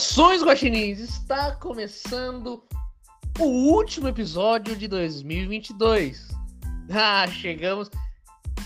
[0.00, 0.98] Saudações, guaxinins!
[0.98, 2.64] Está começando
[3.38, 6.28] o último episódio de 2022.
[6.92, 7.88] Ah, chegamos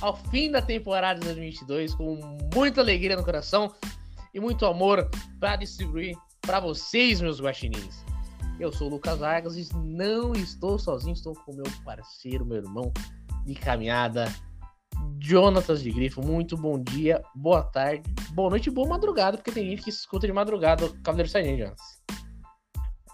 [0.00, 2.18] ao fim da temporada de 2022 com
[2.54, 3.74] muita alegria no coração
[4.32, 8.02] e muito amor para distribuir para vocês, meus guaxinins.
[8.58, 12.90] Eu sou o Lucas Vargas e não estou sozinho, estou com meu parceiro, meu irmão
[13.44, 14.34] de caminhada,
[15.24, 16.20] Jonatas de Grifo.
[16.22, 20.26] Muito bom dia, boa tarde, boa noite e boa madrugada, porque tem gente que escuta
[20.26, 21.80] de madrugada o Cavaleiro Saiyan, Jonas.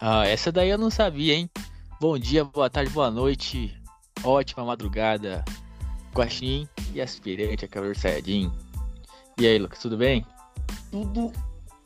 [0.00, 1.48] Ah, essa daí eu não sabia, hein?
[2.00, 3.80] Bom dia, boa tarde, boa noite,
[4.24, 5.44] ótima madrugada,
[6.12, 8.50] Guaxinim e aspirante a Cavaleiro Saiyajin.
[9.38, 10.26] E aí, Lucas, tudo bem?
[10.90, 11.32] Tudo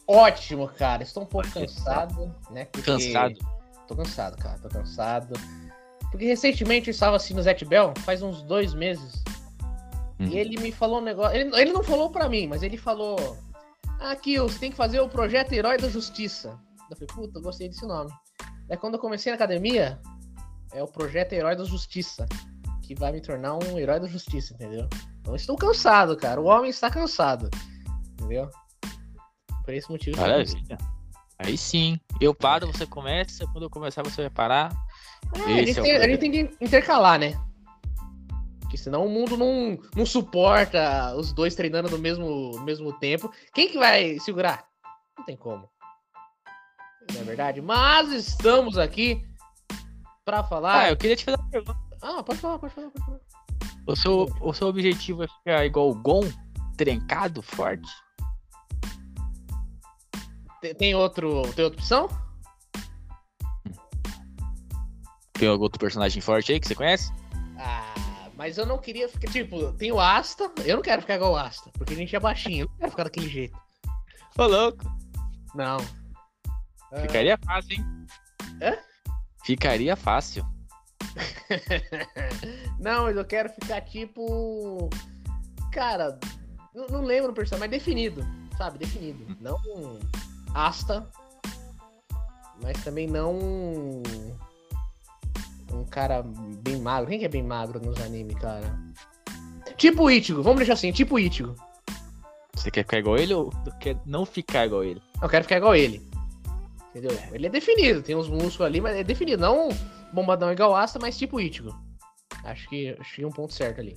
[0.09, 1.03] ótimo, cara.
[1.03, 2.65] Estou um pouco cansado, né?
[2.65, 2.91] Porque...
[2.91, 3.35] Cansado?
[3.87, 4.59] Tô cansado, cara.
[4.59, 5.39] Tô cansado.
[6.11, 9.23] Porque recentemente eu estava assim no Zet Bell, faz uns dois meses.
[10.21, 10.27] Hum.
[10.27, 11.37] E ele me falou um negócio.
[11.37, 13.37] Ele, ele não falou pra mim, mas ele falou:
[14.01, 16.59] Aqui, você tem que fazer o projeto Herói da Justiça.
[16.91, 18.11] Eu falei, puta, eu gostei desse nome.
[18.69, 19.99] É quando eu comecei na academia,
[20.73, 22.27] é o projeto Herói da Justiça.
[22.83, 24.87] Que vai me tornar um herói da justiça, entendeu?
[25.21, 26.39] Então eu estou cansado, cara.
[26.39, 27.49] O homem está cansado.
[28.13, 28.51] Entendeu?
[29.65, 30.21] Por esse motivo.
[30.21, 30.77] Maravilha.
[31.39, 31.99] Aí sim.
[32.21, 33.47] Eu paro, você começa.
[33.47, 34.71] Quando eu começar, você vai parar.
[35.35, 37.33] É, a, gente é tem, a gente tem que intercalar, né?
[38.75, 43.33] Porque senão o mundo não, não suporta os dois treinando no mesmo, no mesmo tempo.
[43.55, 44.67] Quem que vai segurar?
[45.17, 45.71] Não tem como.
[47.13, 47.63] Não é verdade?
[47.63, 49.25] Mas estamos aqui
[50.27, 50.91] Ah, falar.
[50.91, 51.79] eu queria te fazer uma pergunta.
[52.03, 53.21] Ah, pode falar, pode falar, pode falar.
[53.87, 56.23] O seu, o seu objetivo é ficar igual o Gon?
[56.77, 57.89] Trencado, forte?
[60.61, 62.09] Tem, tem outro, tem outra opção?
[65.35, 67.13] Tem algum outro personagem forte aí que você conhece?
[68.37, 69.31] Mas eu não queria ficar.
[69.31, 70.51] Tipo, tem o Asta.
[70.65, 72.65] Eu não quero ficar igual o Asta, porque a gente é baixinho.
[72.65, 73.59] Eu não quero ficar daquele jeito.
[74.37, 74.85] Ô, louco.
[75.55, 75.77] Não.
[76.93, 77.85] Ah, Ficaria fácil, hein?
[78.63, 78.77] Hã?
[79.45, 80.45] Ficaria fácil.
[82.81, 84.91] não, mas eu quero ficar tipo.
[85.73, 86.19] Cara,
[86.75, 88.79] não, não lembro o personagem, mas definido, sabe?
[88.79, 89.37] Definido.
[89.41, 89.99] Não um
[90.55, 91.09] Asta,
[92.63, 94.03] mas também não
[95.73, 96.23] um, cara
[96.63, 97.09] bem magro.
[97.09, 98.79] Quem que é bem magro nos animes, cara?
[99.77, 101.55] Tipo Ichigo, vamos deixar assim, tipo Ichigo.
[102.55, 105.03] Você quer ficar igual ele ou quer não ficar igual ele?
[105.21, 106.03] Eu quero ficar igual ele.
[106.91, 107.19] Entendeu?
[107.33, 109.43] Ele é definido, tem uns músculos ali, mas é definido.
[109.43, 109.69] Não
[110.13, 111.75] bombadão igual Asta, mas tipo Ichigo.
[112.45, 113.95] Acho que achei um ponto certo ali.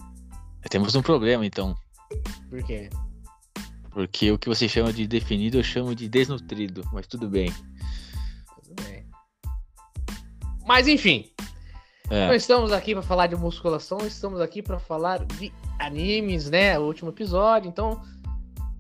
[0.70, 1.76] Temos um problema, então.
[2.50, 2.90] Por quê?
[3.92, 6.84] Porque o que você chama de definido, eu chamo de desnutrido.
[6.92, 7.54] Mas tudo bem.
[8.64, 9.06] Tudo bem.
[10.66, 11.32] Mas enfim,
[12.10, 12.28] É.
[12.28, 16.80] não estamos aqui para falar de musculação, estamos aqui para falar de animes, né?
[16.80, 18.02] O último episódio, então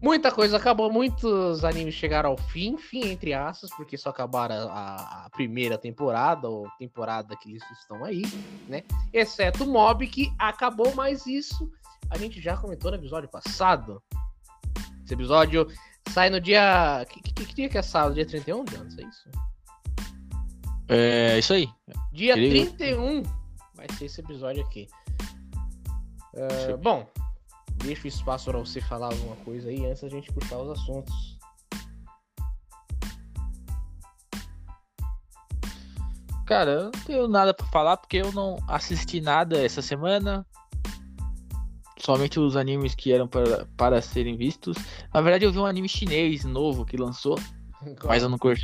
[0.01, 5.25] muita coisa acabou, muitos animes chegaram ao fim, fim entre aspas, porque só acabaram a,
[5.25, 8.23] a primeira temporada ou temporada que eles estão aí,
[8.67, 8.83] né?
[9.11, 11.69] Exceto o Mob que acabou, mas isso
[12.09, 14.01] a gente já comentou no episódio passado.
[15.03, 15.67] Esse episódio
[16.09, 18.15] sai no dia que, que, que dia que é sábado?
[18.15, 19.29] Dia 31 de anos, é isso?
[20.89, 21.69] É isso aí.
[22.13, 23.23] Dia Ele- 31
[23.75, 24.87] vai ser esse episódio aqui.
[26.33, 27.07] Eu- bom,
[27.77, 31.37] deixa o espaço para você falar alguma coisa aí antes da gente puxar os assuntos.
[36.45, 40.45] Cara, eu não tenho nada pra falar porque eu não assisti nada essa semana.
[41.99, 44.77] Somente os animes que eram para, para serem vistos.
[45.13, 47.37] Na verdade, eu vi um anime chinês novo que lançou,
[48.05, 48.63] mas eu não curti.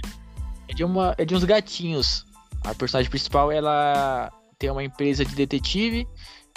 [0.67, 2.25] É de, uma, é de uns gatinhos.
[2.63, 6.07] A personagem principal, ela tem uma empresa de detetive.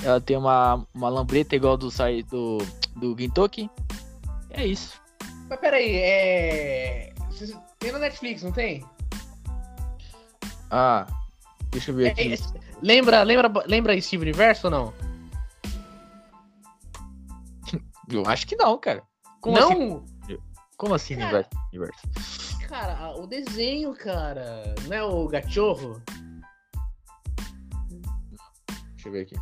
[0.03, 2.59] Ela tem uma, uma lambreta igual do, sai- do,
[2.95, 3.71] do Gintoki.
[4.51, 5.01] É isso.
[5.48, 7.13] Mas peraí, é.
[7.78, 8.84] Tem na Netflix, não tem?
[10.71, 11.07] Ah,
[11.71, 12.33] deixa eu ver É, aqui.
[12.34, 12.36] é,
[12.83, 14.95] lembra, lembra, lembra Steve Universo ou não?
[18.09, 19.03] Eu acho que não, cara.
[19.41, 20.03] Como não, assim?
[20.77, 21.51] Como assim, universo?
[22.66, 24.74] Cara, o desenho, cara.
[24.86, 26.03] Não é o Gachorro?
[28.95, 29.36] Deixa eu ver aqui.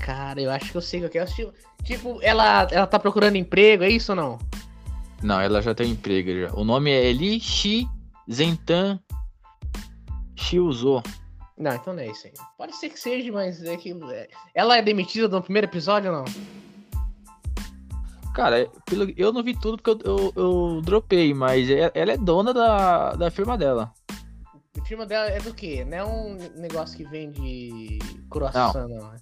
[0.00, 1.24] Cara, eu acho que eu sei o que é.
[1.24, 1.52] Tipo,
[1.82, 4.38] tipo, ela, ela tá procurando emprego, é isso ou não?
[5.22, 6.54] Não, ela já tem um emprego já.
[6.54, 7.86] O nome é Eli Shi
[8.30, 9.00] Zentan
[10.36, 11.02] Shiuzo.
[11.58, 12.32] Não, então não é isso aí.
[12.56, 13.92] Pode ser que seja, mas é que.
[14.12, 16.24] é- Ela é demitida no primeiro episódio ou não?
[18.38, 20.32] Cara, pelo, eu não vi tudo porque eu, eu,
[20.76, 23.92] eu dropei, mas é- ela é dona da, da firma dela.
[24.78, 25.84] O firma dela é do quê?
[25.84, 27.98] Não é um negócio que vende
[28.30, 29.10] croissant, não.
[29.10, 29.16] né?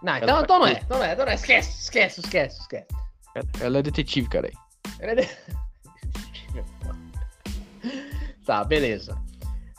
[0.00, 0.72] Não, então, Ela então não é.
[0.84, 1.34] Então não é, então não é.
[1.34, 2.86] Esquece, esquece, esquece, esquece.
[3.60, 4.48] Ela- é detetive, cara.
[5.00, 5.28] Ela é de-
[8.46, 9.18] Tá, beleza.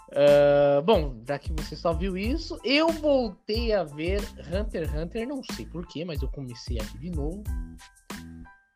[0.09, 4.19] Uh, bom, já que você só viu isso, eu voltei a ver
[4.51, 7.41] Hunter x Hunter, não sei porquê, mas eu comecei aqui de novo.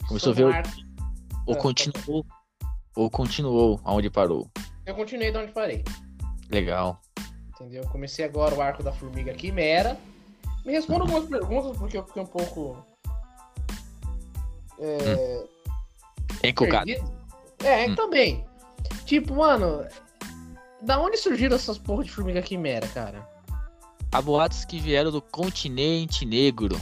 [0.07, 0.63] Começou a ver ar...
[1.45, 2.25] ou ah, continuou
[2.95, 4.49] ou continuou aonde parou?
[4.85, 5.83] Eu continuei de onde parei.
[6.49, 7.01] Legal.
[7.49, 7.83] Entendeu?
[7.89, 9.97] Comecei agora o arco da formiga Quimera.
[10.65, 12.85] Me responda algumas perguntas, porque eu fiquei um pouco.
[14.79, 15.43] É.
[15.43, 15.47] Hum.
[16.43, 16.91] Encucado.
[17.63, 17.95] É, hum.
[17.95, 18.45] também.
[19.05, 19.85] Tipo, mano,
[20.81, 23.27] da onde surgiram essas porra de formiga quimera, cara?
[24.11, 26.79] Há boatos que vieram do continente negro.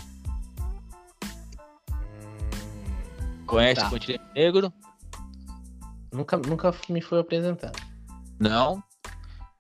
[3.54, 3.88] Conhece tá.
[3.88, 4.74] o continente negro?
[6.12, 7.80] Nunca, nunca me foi apresentado.
[8.40, 8.84] Não?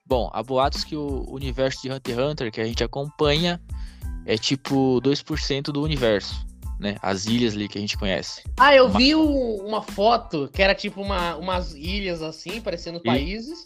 [0.03, 3.61] Bom, há boatos que o universo de Hunter x Hunter que a gente acompanha
[4.25, 6.43] é tipo 2% do universo,
[6.79, 6.97] né?
[7.03, 8.41] As ilhas ali que a gente conhece.
[8.59, 8.97] Ah, eu uma...
[8.97, 13.03] vi uma foto que era tipo uma, umas ilhas assim, parecendo e...
[13.03, 13.63] países.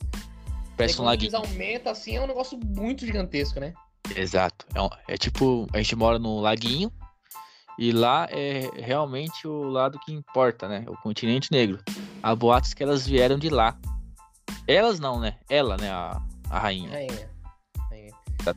[0.75, 1.37] Parece um laguinho.
[1.37, 3.73] aumenta assim, é um negócio muito gigantesco, né?
[4.13, 4.65] Exato.
[4.75, 6.91] É, um, é tipo, a gente mora no laguinho
[7.77, 10.83] e lá é realmente o lado que importa, né?
[10.87, 11.79] O continente negro.
[12.23, 13.77] Há boatos que elas vieram de lá.
[14.67, 15.37] Elas não, né?
[15.49, 15.89] Ela, né?
[15.91, 16.89] A, a rainha.
[16.89, 17.29] Rainha.
[17.89, 18.13] rainha.
[18.43, 18.55] Tá.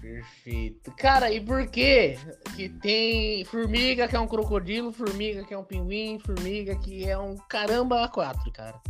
[0.00, 0.90] Perfeito.
[0.96, 2.16] Cara, e por que
[2.56, 7.18] que tem formiga que é um crocodilo, formiga que é um pinguim, formiga que é
[7.18, 8.80] um caramba a quatro, cara?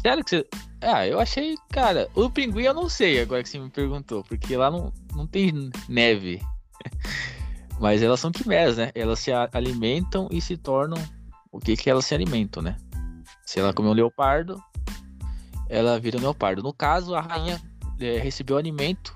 [0.00, 0.46] Sério que você.
[0.80, 4.56] Ah, eu achei, cara, o pinguim eu não sei agora que você me perguntou, porque
[4.56, 6.40] lá não, não tem neve.
[7.78, 8.90] Mas elas são quimeras, né?
[8.94, 10.98] Elas se alimentam e se tornam
[11.52, 12.76] o que que elas se alimentam, né?
[13.44, 14.60] Se ela comer um leopardo,
[15.68, 16.62] ela vira um leopardo.
[16.62, 17.60] No caso, a rainha
[18.00, 19.14] é, recebeu alimento,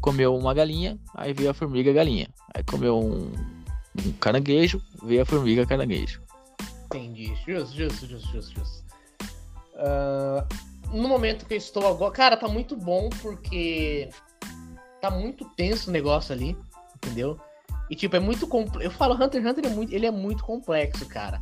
[0.00, 2.28] comeu uma galinha, aí veio a formiga galinha.
[2.54, 3.32] Aí comeu um,
[4.04, 6.22] um caranguejo, veio a formiga caranguejo.
[6.86, 7.34] Entendi.
[7.46, 8.84] Justo, justo, justo, justo.
[9.74, 12.12] Uh, no momento que eu estou agora.
[12.12, 14.08] Cara, tá muito bom porque
[15.00, 16.56] tá muito tenso o negócio ali,
[16.96, 17.38] entendeu?
[17.90, 18.82] E tipo, é muito complexo.
[18.82, 21.40] Eu falo, Hunter x Hunter é muito, ele é muito complexo, cara.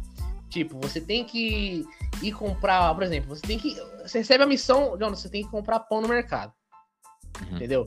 [0.48, 1.84] Tipo, você tem que
[2.20, 3.74] ir comprar, por exemplo, você tem que.
[4.02, 6.52] Você recebe a missão, Jonas, você tem que comprar pão no mercado.
[7.40, 7.56] Uhum.
[7.56, 7.86] Entendeu?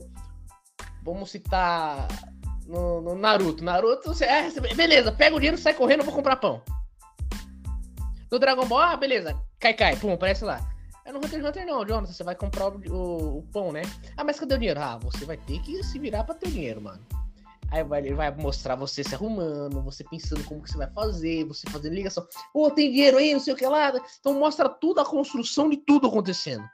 [1.04, 2.08] Vamos citar
[2.66, 3.62] no, no, Naruto.
[3.62, 6.60] Naruto, você, é, beleza, pega o dinheiro, sai correndo, eu vou comprar pão.
[8.30, 10.60] No Dragon Ball, ah, beleza, cai, cai, pum, aparece lá.
[11.04, 13.82] É no Hunter x Hunter não, Jonas, você vai comprar o, o, o, pão, né?
[14.16, 14.80] Ah, mas cadê o dinheiro?
[14.80, 17.00] Ah, você vai ter que se virar pra ter o dinheiro, mano.
[17.70, 21.44] Aí vai, ele vai mostrar você se arrumando, você pensando como que você vai fazer,
[21.44, 22.26] você fazendo ligação.
[22.52, 23.92] Pô, tem dinheiro aí, não sei o que lá.
[24.20, 26.64] Então mostra tudo a construção de tudo acontecendo.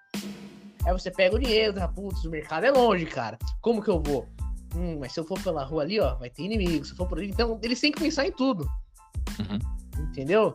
[0.85, 3.39] Aí você pega o dinheiro, tá, putz, o mercado é longe, cara.
[3.61, 4.29] Como que eu vou?
[4.75, 6.85] Hum, mas se eu for pela rua ali, ó, vai ter inimigo.
[6.85, 8.67] Se eu for por ali, então eles têm que pensar em tudo.
[9.39, 10.05] Uhum.
[10.05, 10.55] Entendeu?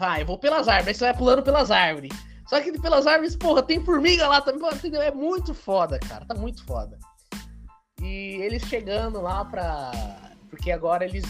[0.00, 2.10] Ah, eu vou pelas árvores, aí você vai pulando pelas árvores.
[2.46, 5.02] Só que pelas árvores, porra, tem formiga lá também, entendeu?
[5.02, 6.98] É muito foda, cara, tá muito foda.
[8.04, 9.90] E eles chegando lá pra.
[10.50, 11.24] Porque agora eles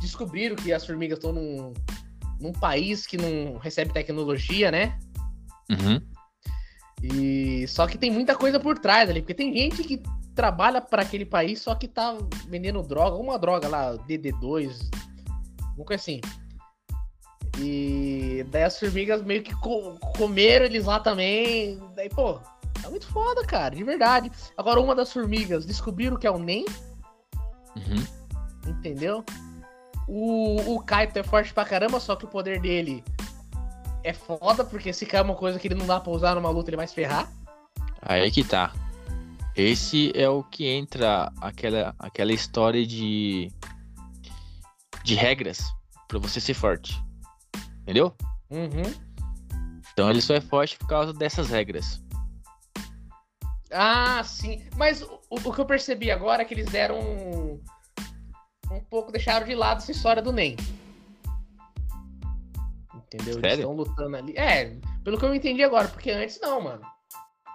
[0.00, 1.74] descobriram que as formigas estão num,
[2.40, 4.98] num país que não recebe tecnologia, né?
[5.70, 6.00] Uhum.
[7.02, 10.02] E só que tem muita coisa por trás ali, porque tem gente que
[10.34, 12.16] trabalha para aquele país só que tá
[12.48, 14.88] vendendo droga, uma droga lá, DD2,
[15.76, 16.20] uma coisa assim.
[17.60, 21.78] E daí as formigas meio que co comeram eles lá também.
[21.94, 22.40] Daí, pô,
[22.84, 24.30] é muito foda, cara, de verdade.
[24.56, 26.64] Agora, uma das formigas descobriram que é o NEM.
[27.76, 28.04] Uhum.
[28.66, 29.24] Entendeu?
[30.06, 33.04] O, o Kaito é forte pra caramba, só que o poder dele
[34.02, 36.70] é foda, porque se cair uma coisa que ele não dá pra usar numa luta,
[36.70, 37.30] ele vai se ferrar.
[38.00, 38.72] Aí que tá.
[39.54, 43.50] Esse é o que entra aquela, aquela história de.
[45.02, 45.64] de regras
[46.06, 47.02] para você ser forte.
[47.82, 48.14] Entendeu?
[48.50, 48.94] Uhum.
[49.92, 52.00] Então ele só é forte por causa dessas regras.
[53.70, 54.64] Ah, sim.
[54.76, 57.60] Mas o, o que eu percebi agora é que eles deram um,
[58.70, 60.56] um pouco, deixaram de lado essa história do NEM.
[62.94, 63.34] Entendeu?
[63.34, 63.46] Sério?
[63.46, 64.36] Eles estão lutando ali.
[64.36, 66.82] É, pelo que eu entendi agora, porque antes não, mano.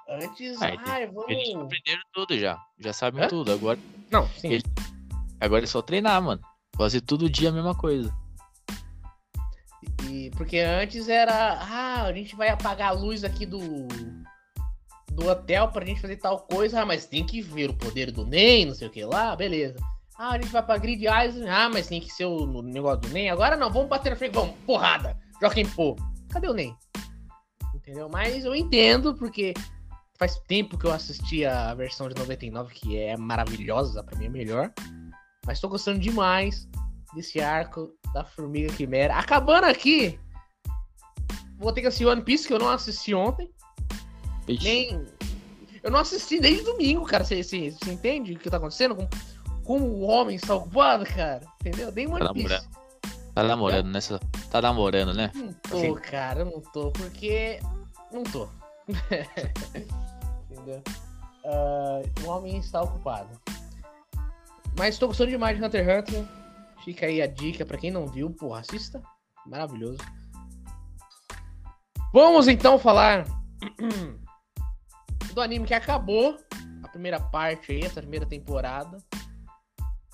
[0.09, 1.29] Antes, ah, ai, vamos...
[1.29, 2.59] Eles aprenderam tudo já.
[2.79, 3.27] Já sabem Hã?
[3.27, 3.51] tudo.
[3.51, 3.79] Agora.
[4.11, 4.49] Não, sim.
[4.49, 4.63] Eles...
[5.39, 6.41] Agora é só treinar, mano.
[6.75, 8.13] Fazer todo dia a mesma coisa.
[10.09, 11.59] E, porque antes era.
[11.61, 13.59] Ah, a gente vai apagar a luz aqui do
[15.13, 18.25] do hotel pra gente fazer tal coisa, ah, mas tem que ver o poder do
[18.25, 19.77] NEM, não sei o que lá, beleza.
[20.17, 23.09] Ah, a gente vai pra Grid Eyes, ah, mas tem que ser o negócio do
[23.09, 23.29] NEM.
[23.29, 25.95] Agora não, vamos bater na frente, vamos, porrada, joga pô.
[26.29, 26.75] Cadê o NEM?
[27.73, 28.09] Entendeu?
[28.11, 29.53] Mas eu entendo, porque
[30.17, 34.29] faz tempo que eu assisti a versão de 99, que é maravilhosa, pra mim é
[34.29, 34.71] melhor.
[35.45, 36.67] Mas tô gostando demais
[37.13, 39.15] desse arco da Formiga Quimera.
[39.15, 40.19] Acabando aqui,
[41.57, 43.51] vou ter que assistir One Piece, que eu não assisti ontem.
[44.47, 45.07] Ixi, Nem.
[45.81, 47.23] Eu não assisti desde domingo, cara.
[47.23, 48.95] Você, você, você entende o que tá acontecendo?
[48.95, 49.07] Com,
[49.63, 51.41] como o homem está ocupado, cara?
[51.61, 51.91] Entendeu?
[51.91, 52.83] Nem One Tá namorando.
[53.33, 53.99] Tá namorando, né?
[54.51, 55.31] Tá namorando, né?
[55.33, 55.95] Não tô, Sim.
[55.95, 57.59] cara, eu não tô, porque.
[58.11, 58.47] Não tô.
[60.49, 60.81] Entendeu?
[61.45, 63.29] Ah, o homem está ocupado.
[64.77, 66.25] Mas tô gostando demais de Hunter x Hunter.
[66.83, 69.01] Fica aí a dica pra quem não viu, porra, assista.
[69.45, 69.97] Maravilhoso.
[72.13, 73.25] Vamos então falar
[75.33, 76.37] do anime que acabou
[76.83, 78.97] a primeira parte aí, essa primeira temporada.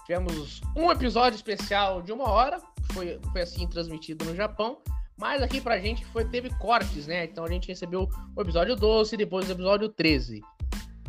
[0.05, 2.59] Tivemos um episódio especial de uma hora,
[2.93, 4.81] foi, foi assim transmitido no Japão.
[5.17, 7.25] Mas aqui pra gente foi, teve cortes, né?
[7.25, 10.41] Então a gente recebeu o episódio 12 e depois o episódio 13.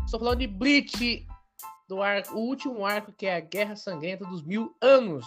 [0.05, 1.27] Estou falando de Bleach,
[1.89, 5.25] do arco, o último arco que é a Guerra Sangrenta dos Mil Anos.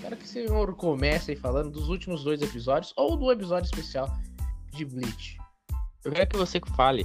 [0.00, 4.08] Quero que o senhor comece aí falando dos últimos dois episódios ou do episódio especial
[4.72, 5.36] de Bleach.
[6.04, 7.04] Eu quero que você fale.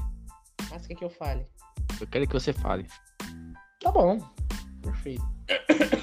[0.71, 1.45] Mas quer que eu fale?
[1.99, 2.87] Eu quero que você fale.
[3.81, 4.17] Tá bom.
[4.81, 5.23] Perfeito.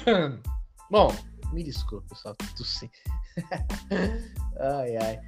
[0.89, 1.13] bom,
[1.51, 2.35] me desculpa, pessoal.
[2.55, 2.89] Tossi.
[4.59, 5.19] ai, ai.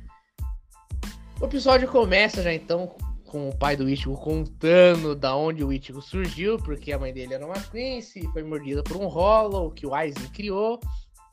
[1.40, 2.96] O episódio começa já então
[3.26, 7.34] com o pai do Ichigo contando da onde o Ichigo surgiu, porque a mãe dele
[7.34, 10.80] era uma Quincy, foi mordida por um Hollow que o Aizen criou.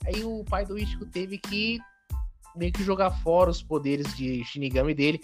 [0.06, 1.78] Aí o pai do Ichigo teve que
[2.56, 5.20] meio que jogar fora os poderes de Shinigami dele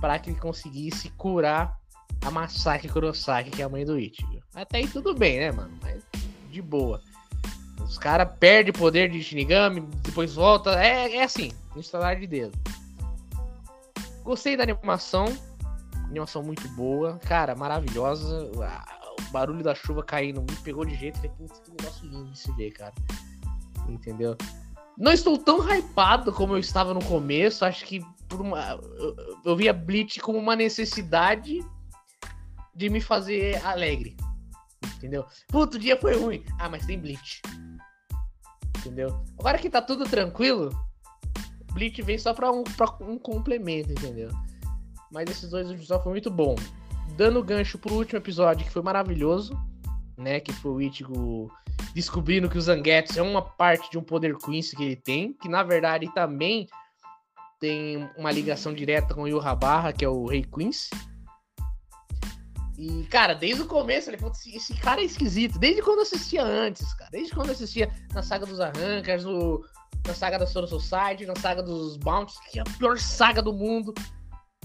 [0.00, 1.78] para que ele conseguisse curar
[2.22, 4.42] a Masaki Kurosaki, que é a mãe do Ichigo.
[4.54, 5.76] Até aí tudo bem, né, mano?
[5.82, 6.02] Mas
[6.50, 7.00] de boa.
[7.82, 10.70] Os caras perdem poder de Shinigami, depois volta.
[10.82, 12.56] É, é assim, no estalar de dedo.
[14.22, 15.26] Gostei da animação.
[16.04, 17.18] Animação muito boa.
[17.18, 18.50] Cara, maravilhosa.
[18.54, 21.16] O barulho da chuva caindo me pegou de jeito.
[21.16, 22.94] Falei, putz, que negócio lindo de se ver, cara.
[23.88, 24.36] Entendeu?
[24.96, 27.64] Não estou tão hypado como eu estava no começo.
[27.64, 28.78] Acho que por uma.
[28.98, 31.60] Eu, eu via Bleach como uma necessidade
[32.74, 34.16] de me fazer alegre.
[34.96, 35.24] Entendeu?
[35.48, 36.44] Puto, o dia foi ruim.
[36.58, 37.40] Ah, mas tem Bleach.
[38.78, 39.22] Entendeu?
[39.38, 40.70] Agora que tá tudo tranquilo,
[41.72, 44.30] Bleach vem só pra um, pra um complemento, entendeu?
[45.10, 46.54] Mas esses dois episódios foram muito bom.
[47.16, 49.56] Dando gancho pro último episódio, que foi maravilhoso,
[50.16, 50.40] né?
[50.40, 51.50] Que foi o Ichigo
[51.94, 55.48] descobrindo que o Zangetsu é uma parte de um poder Quincy que ele tem, que
[55.48, 56.66] na verdade também
[57.60, 60.90] tem uma ligação direta com o Yuhabarra, que é o Rei Quincy.
[62.76, 65.58] E, cara, desde o começo, ele falou, esse cara é esquisito.
[65.58, 67.10] Desde quando eu assistia antes, cara.
[67.10, 69.64] Desde quando eu assistia na saga dos Arrancas, no,
[70.06, 73.52] na saga da Soro Society, na saga dos Bounties, que é a pior saga do
[73.52, 73.94] mundo.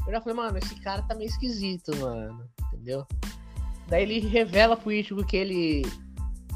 [0.07, 2.49] Eu já falei, mano, esse cara tá meio esquisito, mano.
[2.73, 3.05] Entendeu?
[3.87, 5.83] Daí ele revela pro Ichigo que ele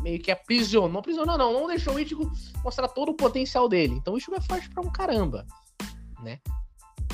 [0.02, 0.90] meio que aprisionou.
[0.90, 1.54] Não aprisionou, não.
[1.54, 2.32] Não deixou o Ichigo
[2.64, 3.94] mostrar todo o potencial dele.
[3.94, 5.46] Então o Ichigo é forte pra um caramba,
[6.22, 6.40] né?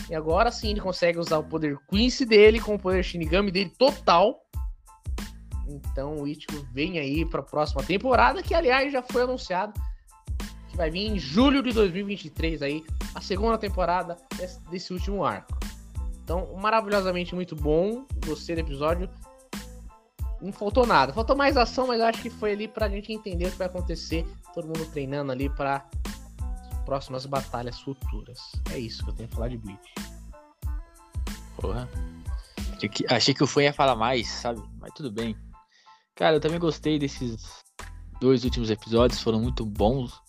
[0.09, 3.71] E agora sim ele consegue usar o poder Quincy dele com o poder Shinigami dele
[3.77, 4.41] total.
[5.67, 9.73] Então o Ichigo vem aí pra próxima temporada, que aliás já foi anunciado
[10.69, 14.15] que vai vir em julho de 2023 aí, a segunda temporada
[14.69, 15.57] desse, último arco.
[16.23, 18.05] Então, maravilhosamente muito bom.
[18.25, 19.09] Gostei do episódio.
[20.39, 21.11] Não faltou nada.
[21.11, 24.25] Faltou mais ação, mas acho que foi ali pra gente entender o que vai acontecer.
[24.53, 25.83] Todo mundo treinando ali para
[26.89, 28.39] próximas batalhas futuras.
[28.71, 29.93] É isso que eu tenho a falar de Bleach.
[31.55, 31.87] Porra.
[32.75, 34.59] Achei que, achei que o Fã ia falar mais, sabe?
[34.79, 35.37] Mas tudo bem.
[36.15, 37.63] Cara, eu também gostei desses
[38.19, 40.19] dois últimos episódios, foram muito bons.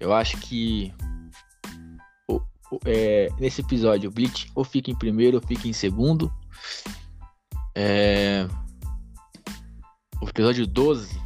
[0.00, 0.90] Eu acho que
[2.30, 2.40] o-
[2.70, 6.32] o- é, nesse episódio o Bleach ou fica em primeiro ou fica em segundo.
[7.76, 8.48] É,
[10.22, 11.20] o episódio 12,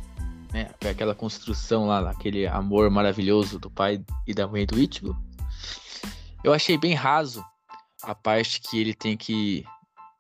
[0.53, 0.71] né?
[0.89, 5.17] Aquela construção lá, aquele amor maravilhoso do pai e da mãe do Ichigo.
[6.43, 7.45] Eu achei bem raso
[8.03, 9.65] a parte que ele tem que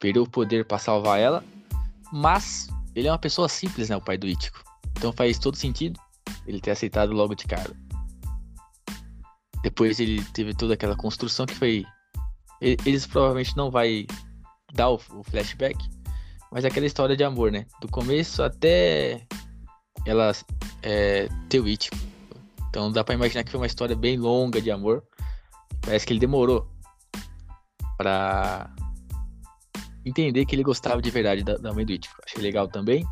[0.00, 1.44] perder o poder pra salvar ela,
[2.12, 4.58] mas ele é uma pessoa simples, né, o pai do Ichigo.
[4.96, 6.00] Então faz todo sentido
[6.46, 7.74] ele ter aceitado logo de cara.
[9.62, 11.84] Depois ele teve toda aquela construção que foi
[12.60, 14.06] eles provavelmente não vai
[14.72, 15.76] dar o, o flashback,
[16.50, 17.66] mas é aquela história de amor, né?
[17.80, 19.26] Do começo até
[20.04, 20.32] ela
[20.82, 21.96] é, ter o Ichigo.
[22.68, 25.02] Então dá pra imaginar que foi uma história bem longa de amor.
[25.80, 26.68] Parece que ele demorou
[27.96, 28.70] pra
[30.04, 32.14] entender que ele gostava de verdade da, da mãe do Ichigo.
[32.24, 33.06] Achei legal também.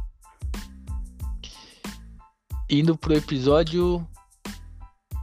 [2.69, 4.07] Indo pro episódio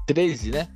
[0.08, 0.68] 13, né?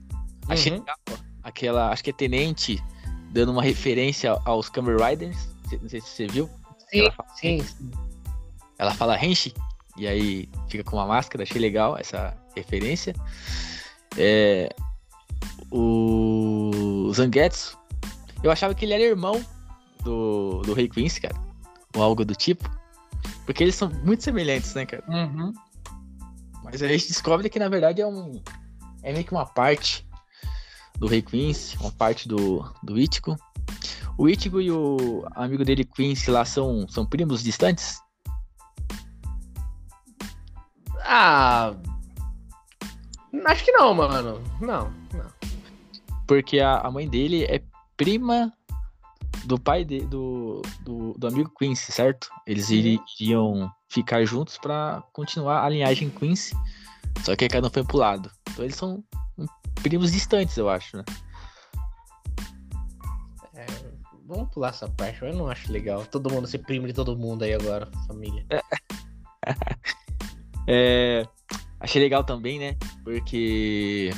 [0.47, 0.79] Achei Uhum.
[0.79, 0.95] legal
[1.43, 2.83] aquela, acho que é Tenente
[3.31, 5.47] dando uma referência aos Kamen Riders.
[5.81, 6.49] Não sei se você viu.
[6.89, 7.91] Sim, Ela fala- sim, sim.
[8.77, 9.53] Ela fala Henshi
[9.97, 11.43] e aí fica com uma máscara.
[11.43, 13.13] Achei legal essa referência.
[14.17, 14.73] É,
[15.71, 17.77] o Zangetsu
[18.41, 19.43] Eu achava que ele era irmão
[20.03, 21.35] do, do Rei Quincy, cara.
[21.95, 22.69] Ou algo do tipo.
[23.45, 25.03] Porque eles são muito semelhantes, né, cara?
[25.07, 25.53] Uhum.
[26.63, 28.41] Mas a gente descobre que na verdade é um.
[29.03, 30.05] É meio que uma parte
[30.97, 33.37] do Rei Quincy, uma parte do, do Ichigo.
[34.17, 38.01] O Ichigo e o amigo dele, Quincy, lá são, são primos distantes?
[41.05, 41.75] Ah.
[43.45, 44.41] Acho que não, mano.
[44.59, 45.31] Não, não.
[46.27, 47.61] Porque a, a mãe dele é
[47.95, 48.51] prima
[49.45, 52.29] do pai de, do, do, do amigo Quincy, certo?
[52.47, 56.55] Eles iriam ficar juntos pra continuar a linhagem Quincy.
[57.23, 58.31] Só que cada um foi pro lado.
[58.49, 59.03] Então eles são
[59.83, 61.03] primos distantes, eu acho, né?
[63.53, 63.65] É,
[64.25, 66.05] vamos pular essa parte, eu não acho legal.
[66.05, 68.45] Todo mundo ser primo de todo mundo aí agora, família.
[70.67, 71.25] É,
[71.79, 72.75] achei legal também, né?
[73.03, 74.11] Porque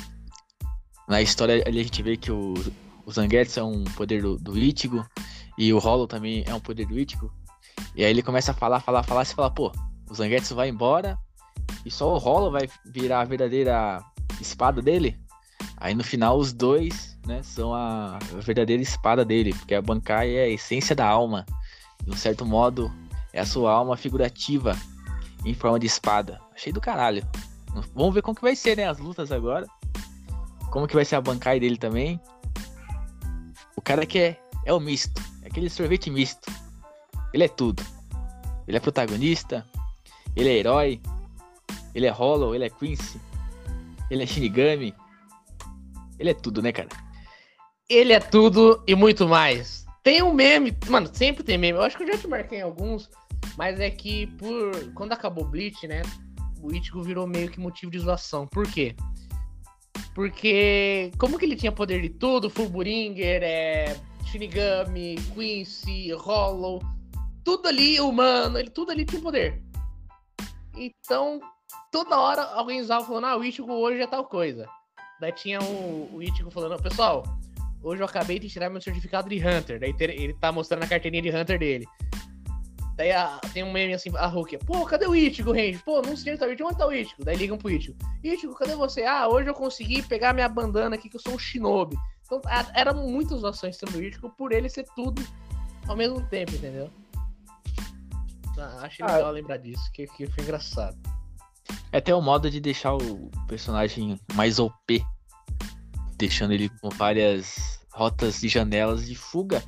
[1.08, 2.54] na história ali a gente vê que o,
[3.04, 5.06] o Zangetsu é um poder do, do Ichigo
[5.56, 7.32] e o Hollow também é um poder do Ichigo.
[7.94, 9.72] E aí ele começa a falar, falar, falar, você fala, pô,
[10.10, 11.18] o Zangetsu vai embora
[11.84, 14.02] e só o Hollow vai virar a verdadeira
[14.40, 15.18] espada dele.
[15.76, 20.44] Aí no final os dois, né, são a verdadeira espada dele, porque a Bankai é
[20.44, 21.44] a essência da alma.
[22.04, 22.92] De um certo modo,
[23.32, 24.76] é a sua alma figurativa
[25.44, 26.40] em forma de espada.
[26.54, 27.26] Achei do caralho.
[27.94, 28.88] Vamos ver como que vai ser, né?
[28.88, 29.66] As lutas agora.
[30.70, 32.20] Como que vai ser a Bankai dele também.
[33.76, 35.22] O cara que é, é o misto.
[35.42, 36.50] É aquele sorvete misto.
[37.32, 37.82] Ele é tudo.
[38.66, 39.66] Ele é protagonista.
[40.36, 41.00] Ele é herói.
[41.94, 42.54] Ele é Hollow.
[42.54, 43.20] Ele é Quincy.
[44.10, 44.94] Ele é Shinigami.
[46.18, 46.88] Ele é tudo, né, cara?
[47.88, 49.86] Ele é tudo e muito mais.
[50.02, 51.78] Tem um meme, mano, sempre tem meme.
[51.78, 53.10] Eu acho que eu já te marquei alguns,
[53.58, 56.02] mas é que por quando acabou o Bleach, né,
[56.62, 58.46] o Ichigo virou meio que motivo de zoação.
[58.46, 58.94] Por quê?
[60.14, 66.80] Porque como que ele tinha poder de tudo, Fulburinger, é, Shinigami, Quincy, Hollow,
[67.42, 69.60] tudo ali humano, ele tudo ali tinha poder.
[70.76, 71.40] Então,
[71.90, 74.68] toda hora alguém usava falando, ah, o Ichigo hoje é tal coisa.
[75.20, 77.24] Daí tinha o, o Ichigo falando, pessoal,
[77.82, 79.80] hoje eu acabei de tirar meu certificado de Hunter.
[79.80, 81.88] Daí ele tá mostrando a carteirinha de Hunter dele.
[82.98, 85.78] Daí a- tem um meme assim, a Rukia, pô, cadê o Ichigo, Range?
[85.84, 87.24] Pô, não sei onde tá o Ichigo, onde tá o Ichigo?
[87.24, 89.04] Daí ligam pro Ichigo, Ichigo, cadê você?
[89.04, 91.96] Ah, hoje eu consegui pegar minha bandana aqui que eu sou um shinobi.
[92.26, 95.22] Então a- eram muitas ações sendo Ichigo por ele ser tudo
[95.86, 96.90] ao mesmo tempo, entendeu?
[98.58, 100.98] Ah, achei Ah, legal lembrar disso, que, que foi engraçado.
[101.92, 105.00] É até o modo de deixar o personagem mais OP,
[106.16, 109.62] deixando ele com várias rotas e janelas de fuga,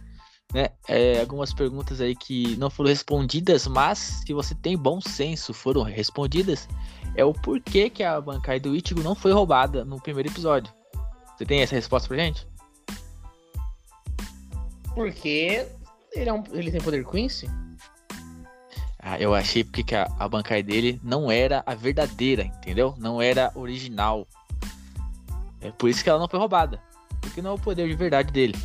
[0.53, 0.69] né?
[0.89, 5.83] É, algumas perguntas aí que não foram respondidas, mas se você tem bom senso, foram
[5.83, 6.69] respondidas.
[7.15, 10.73] É o porquê que a Bankai do Ichigo não foi roubada no primeiro episódio.
[11.37, 12.47] Você tem essa resposta pra gente?
[14.95, 15.67] Porque
[16.13, 17.49] ele, é um, ele tem poder Quincy?
[18.99, 22.95] Ah, eu achei porque que a, a Bankai dele não era a verdadeira, entendeu?
[22.99, 24.27] Não era original.
[25.61, 26.83] É por isso que ela não foi roubada.
[27.21, 28.59] Porque não é o poder de verdade dele.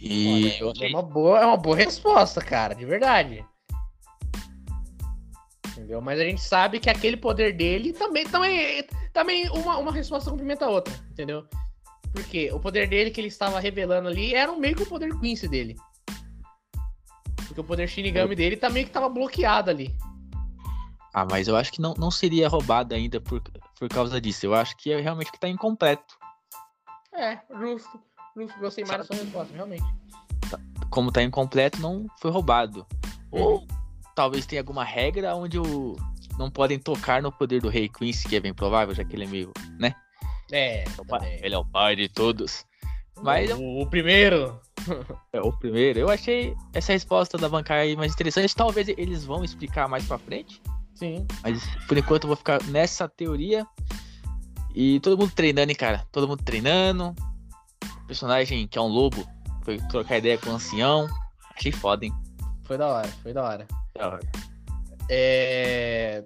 [0.00, 3.44] E eu Olha, é uma boa, é uma boa resposta, cara, de verdade.
[5.72, 6.00] Entendeu?
[6.00, 10.66] Mas a gente sabe que aquele poder dele também, também, também uma, uma resposta complementa
[10.66, 11.46] a outra, entendeu?
[12.12, 15.18] Porque o poder dele que ele estava revelando ali era um meio que o poder
[15.18, 15.76] Quincy dele.
[17.46, 19.94] Porque o poder Shinigami dele tá meio que tava bloqueado ali.
[21.12, 23.42] Ah, mas eu acho que não, não seria roubada ainda por,
[23.78, 24.46] por causa disso.
[24.46, 26.16] Eu acho que é realmente que tá incompleto.
[27.12, 28.00] É, justo.
[28.58, 29.84] Gostei mais da sua resposta, realmente.
[30.90, 32.86] Como tá incompleto, não foi roubado.
[33.30, 33.66] Ou
[34.14, 35.96] talvez tenha alguma regra onde o,
[36.38, 39.24] não podem tocar no poder do Rei Quincy, que é bem provável, já que ele
[39.24, 39.94] é meio, né?
[40.50, 41.40] É, também.
[41.42, 42.64] Ele é o pai de todos.
[43.22, 44.58] Mas o, o primeiro.
[45.34, 45.98] É o primeiro.
[45.98, 48.56] Eu achei essa resposta da Bankai mais interessante.
[48.56, 50.62] Talvez eles vão explicar mais pra frente.
[50.94, 51.26] Sim.
[51.42, 53.66] Mas por enquanto eu vou ficar nessa teoria.
[54.74, 56.06] E todo mundo treinando, hein, cara?
[56.10, 57.14] Todo mundo treinando.
[58.08, 59.24] Personagem que é um lobo
[59.62, 61.06] foi trocar ideia com o ancião.
[61.54, 62.12] Achei foda, hein?
[62.64, 63.66] Foi da hora, foi da hora.
[63.94, 64.20] Da hora.
[65.10, 66.24] É.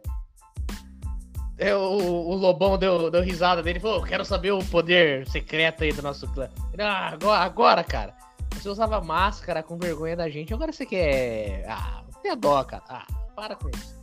[1.58, 5.28] é, o, o Lobão deu, deu risada dele e falou: "Eu quero saber o poder
[5.28, 6.48] secreto aí do nosso clã.
[6.72, 8.14] Ele, ah, agora, agora, cara.
[8.54, 11.64] Você usava máscara com vergonha da gente, agora você quer.
[11.68, 12.84] Ah, tenha dó, cara.
[12.88, 14.00] Ah, para com isso.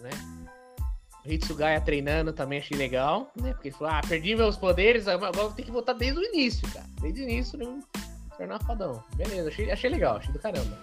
[0.00, 0.10] Né?
[1.24, 3.52] Hitsugaya treinando também achei legal, né?
[3.52, 6.68] Porque ele falou: ah, perdi meus poderes, agora vou ter que voltar desde o início,
[6.72, 6.86] cara.
[7.00, 7.80] Desde o início, não
[8.36, 9.04] tornar fadão.
[9.16, 10.78] Beleza, achei, achei legal, achei do caramba.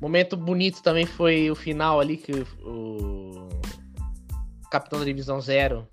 [0.00, 3.48] Momento bonito também foi o final ali que o,
[4.64, 5.88] o Capitão da Divisão Zero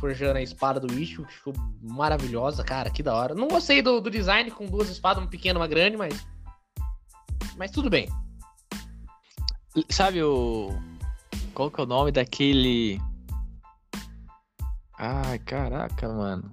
[0.00, 3.34] forjando a espada do Ichigo, que ficou maravilhosa, cara, que da hora.
[3.34, 6.26] Não gostei do, do design com duas espadas, uma pequena e uma grande, mas.
[7.56, 8.08] Mas tudo bem.
[9.90, 10.70] Sabe o.
[11.54, 13.00] Qual que é o nome daquele.
[14.98, 16.50] Ai, caraca, mano.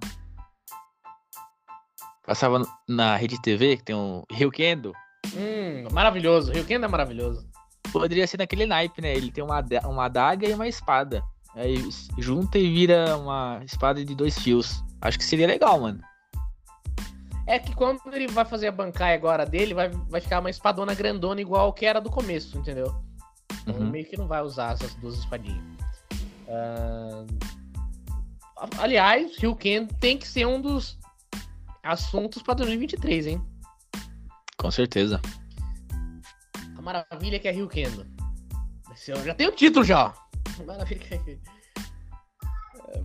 [2.24, 4.92] Passava na Rede TV, que tem um Rio Kendo.
[5.34, 6.52] Hum, maravilhoso.
[6.52, 7.48] Rio Kendo é maravilhoso.
[7.92, 9.14] Poderia ser naquele naipe, né?
[9.14, 11.22] Ele tem uma, uma adaga e uma espada.
[11.54, 11.76] Aí
[12.18, 14.82] junta e vira uma espada de dois fios.
[15.00, 16.00] Acho que seria legal, mano.
[17.46, 20.94] É que quando ele vai fazer a bancai agora dele, vai, vai ficar uma espadona
[20.94, 22.94] grandona igual que era do começo, entendeu?
[23.68, 23.90] Então uhum.
[23.90, 25.62] meio que não vai usar essas duas espadinhas.
[26.46, 27.26] Uh...
[28.78, 30.98] Aliás, Ryuken tem que ser um dos
[31.82, 33.42] assuntos para 2023, hein?
[34.56, 35.20] Com certeza.
[36.76, 38.06] A maravilha que é Ryukendo.
[39.06, 40.12] Eu já tenho o título já.
[40.66, 41.36] Maravilha que é...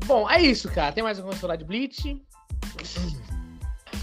[0.05, 0.91] Bom, é isso, cara.
[0.91, 2.21] Tem mais alguma coisa falar de Bleach?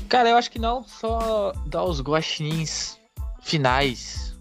[0.09, 0.85] Cara, eu acho que não.
[0.85, 2.99] Só dar os guaxinins
[3.43, 4.39] finais,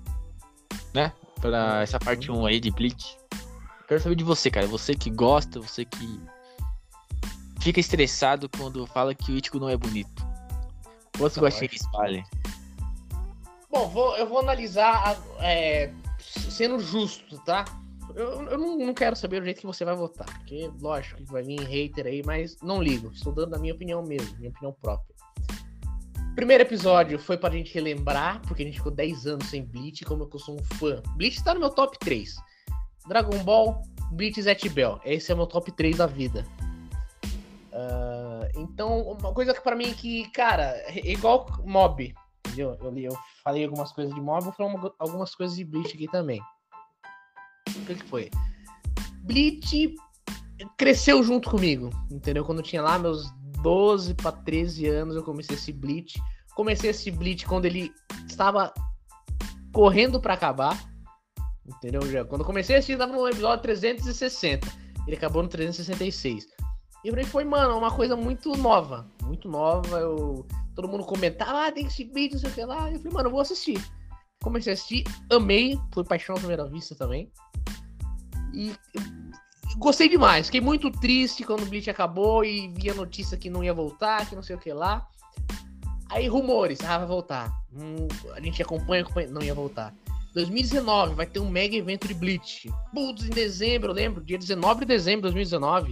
[0.94, 1.12] né?
[1.42, 3.18] Pra essa parte 1 aí de Bleach.
[3.88, 4.68] Quero saber de você, cara.
[4.68, 6.20] Você que gosta, você que
[7.60, 10.28] fica estressado quando fala que o Ichigo não é bonito.
[11.18, 12.24] Quantos tá guaxinins vale?
[13.70, 17.66] Bom, vou, eu vou analisar é, sendo justo, tá?
[18.16, 21.32] Eu, eu não, não, quero saber o jeito que você vai votar, porque lógico que
[21.32, 23.12] vai vir hater aí, mas não ligo.
[23.12, 25.16] Estou dando a minha opinião mesmo, minha opinião própria.
[26.40, 30.24] Primeiro episódio foi pra gente relembrar, porque a gente ficou 10 anos sem Bleach, como
[30.24, 31.04] eu sou um fã.
[31.18, 32.34] Bleach tá no meu top 3.
[33.10, 33.82] Dragon Ball,
[34.14, 35.02] Bleach e Zet Bell.
[35.04, 36.48] Esse é o meu top 3 da vida.
[37.74, 42.16] Uh, então, uma coisa que para mim que, cara, é igual Mob,
[42.48, 42.78] entendeu?
[42.80, 46.40] Eu, eu falei algumas coisas de Mob, vou falar algumas coisas de Bleach aqui também.
[47.68, 48.30] O que, que foi?
[49.24, 49.94] Bleach
[50.78, 52.46] cresceu junto comigo, entendeu?
[52.46, 53.30] Quando eu tinha lá meus
[53.62, 56.22] 12 para 13 anos, eu comecei esse Bleach.
[56.56, 57.92] Comecei esse Bleach quando ele
[58.28, 58.74] estava
[59.72, 60.78] correndo para acabar.
[61.66, 62.02] Entendeu?
[62.10, 64.68] Já, quando eu comecei a assistir, estava no episódio 360.
[65.08, 66.48] Ele acabou no 366.
[67.04, 69.10] E pra mim foi, mano, uma coisa muito nova.
[69.24, 70.00] Muito nova.
[70.00, 70.46] Eu,
[70.76, 72.92] todo mundo comentava, ah, tem que assistir vídeo, não sei o que lá.
[72.92, 73.82] Eu falei, mano, eu vou assistir.
[74.42, 75.80] Comecei a assistir, amei.
[75.94, 77.32] Foi paixão à primeira vista também.
[78.54, 78.74] E
[79.80, 80.46] gostei demais.
[80.46, 84.30] Fiquei muito triste quando o Bleach acabou e vi a notícia que não ia voltar,
[84.30, 85.08] que não sei o que lá.
[86.10, 87.52] Aí rumores, ah, vai voltar.
[87.74, 89.94] Hum, a gente acompanha, acompanha, não ia voltar.
[90.34, 92.72] 2019 vai ter um mega evento de Bleach.
[92.94, 95.92] Putz, em dezembro, eu lembro, dia 19 de dezembro de 2019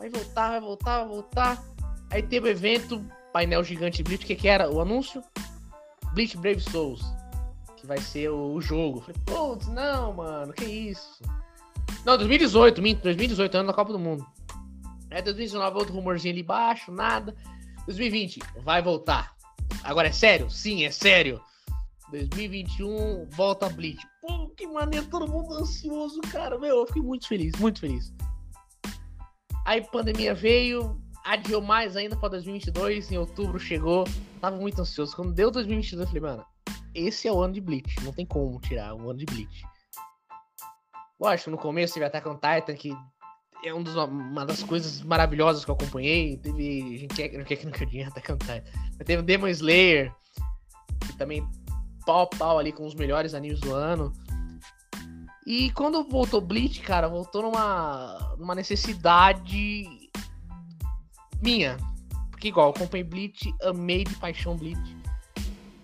[0.00, 1.64] vai voltar, vai voltar, vai voltar.
[2.10, 4.70] Aí teve o evento, painel gigante Bleach, o que, que era?
[4.70, 5.22] O anúncio?
[6.14, 7.04] Bleach Brave Souls,
[7.76, 9.00] que vai ser o, o jogo.
[9.00, 11.20] Falei, putz, não, mano, que isso?
[12.04, 14.26] Não, 2018, 2018, ano da Copa do Mundo.
[15.10, 17.36] É 2019, outro rumorzinho ali embaixo, nada.
[17.86, 19.34] 2020, vai voltar.
[19.82, 20.50] Agora é sério?
[20.50, 21.40] Sim, é sério.
[22.10, 24.00] 2021, volta Bleach.
[24.20, 26.58] Pô, que maneiro, todo mundo ansioso, cara.
[26.58, 28.12] Meu, eu fiquei muito feliz, muito feliz.
[29.64, 34.04] Aí pandemia veio, adiou mais ainda para 2022, em outubro chegou.
[34.40, 35.14] Tava muito ansioso.
[35.14, 36.46] Quando deu 2022, eu falei, mano,
[36.94, 38.02] esse é o ano de Bleach.
[38.02, 39.64] Não tem como tirar o ano de Bleach.
[41.20, 42.96] Lógico, no começo teve Attack on Titan, que
[43.62, 46.38] é um dos, uma das coisas maravilhosas que eu acompanhei.
[46.38, 48.62] Teve gente que, que nunca tinha Attack on Titan.
[49.04, 50.14] Teve Demon Slayer,
[51.06, 51.46] que também
[52.06, 54.12] pau pau ali com os melhores animes do ano.
[55.46, 59.84] E quando voltou Bleach, cara, voltou numa, numa necessidade
[61.42, 61.76] minha.
[62.30, 64.96] Porque igual, eu acompanhei Bleach, amei de paixão Bleach.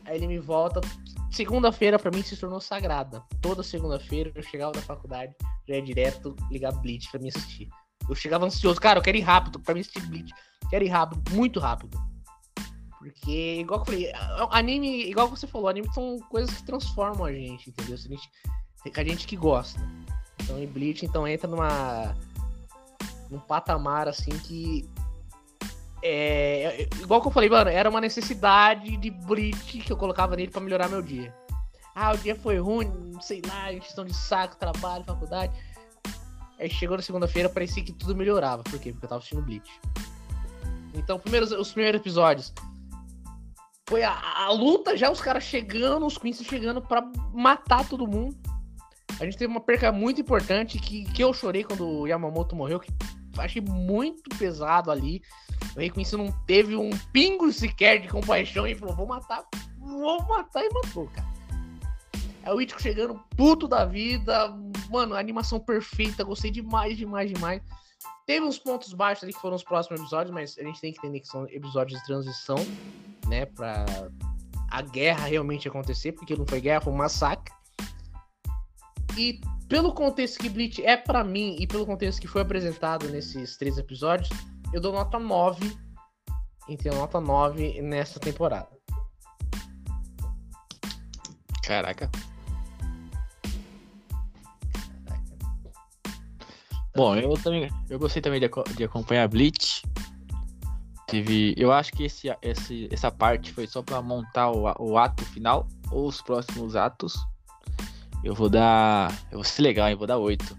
[0.07, 0.81] Aí ele me volta.
[1.37, 3.23] Segunda-feira para mim se tornou sagrada.
[3.43, 5.35] Toda segunda-feira eu chegava da faculdade,
[5.69, 7.69] já ia direto ligar Bleach para mim assistir.
[8.09, 10.33] Eu chegava ansioso, cara, eu quero ir rápido para mim assistir Bleach.
[10.71, 11.95] Quero ir rápido, muito rápido.
[12.99, 14.13] Porque, igual que eu falei,
[14.51, 17.97] anime, igual você falou, anime são coisas que transformam a gente, entendeu?
[17.97, 18.31] A gente
[18.97, 19.79] a gente que gosta.
[20.43, 22.17] Então, em Bleach, então entra numa
[23.31, 24.89] num patamar assim que
[26.03, 30.51] é, igual que eu falei, mano, era uma necessidade de Bleach que eu colocava nele
[30.51, 31.35] para melhorar meu dia.
[31.95, 35.53] Ah, o dia foi ruim, não sei lá, questão de saco, trabalho, faculdade.
[36.59, 38.63] Aí chegou na segunda-feira, parecia que tudo melhorava.
[38.63, 38.93] Por quê?
[38.93, 39.81] Porque eu tava assistindo Bleach.
[40.95, 42.53] Então, primeiros, os primeiros episódios.
[43.89, 48.37] Foi a, a luta já, os caras chegando, os Queens chegando para matar todo mundo.
[49.21, 52.81] A gente teve uma perca muito importante que, que eu chorei quando o Yamamoto morreu,
[52.81, 52.93] que
[53.39, 55.23] achei muito pesado ali.
[55.77, 59.45] O Quincy não teve um pingo sequer de compaixão e falou: vou matar,
[59.79, 61.37] vou matar e matou, cara.
[62.43, 64.55] É o Ichigo chegando puto da vida,
[64.89, 67.61] mano, animação perfeita, gostei demais, demais, demais.
[68.25, 70.99] Teve uns pontos baixos ali que foram os próximos episódios, mas a gente tem que
[70.99, 72.57] entender que são episódios de transição,
[73.27, 73.47] né?
[73.47, 73.85] Pra
[74.71, 77.53] a guerra realmente acontecer, porque não foi guerra, foi um massacre.
[79.17, 83.57] E pelo contexto que Bleach é para mim e pelo contexto que foi apresentado nesses
[83.57, 84.29] três episódios,
[84.73, 85.77] eu dou nota 9.
[86.69, 88.69] Então, nota 9 nessa temporada.
[91.63, 92.11] Caraca.
[96.95, 99.83] Bom, eu também eu gostei também de, de acompanhar Bleach.
[101.09, 105.25] Teve, eu acho que esse, esse, essa parte foi só para montar o, o ato
[105.27, 107.17] final ou os próximos atos.
[108.27, 110.59] Eu vou dar, eu vou ser legal, eu vou dar 8.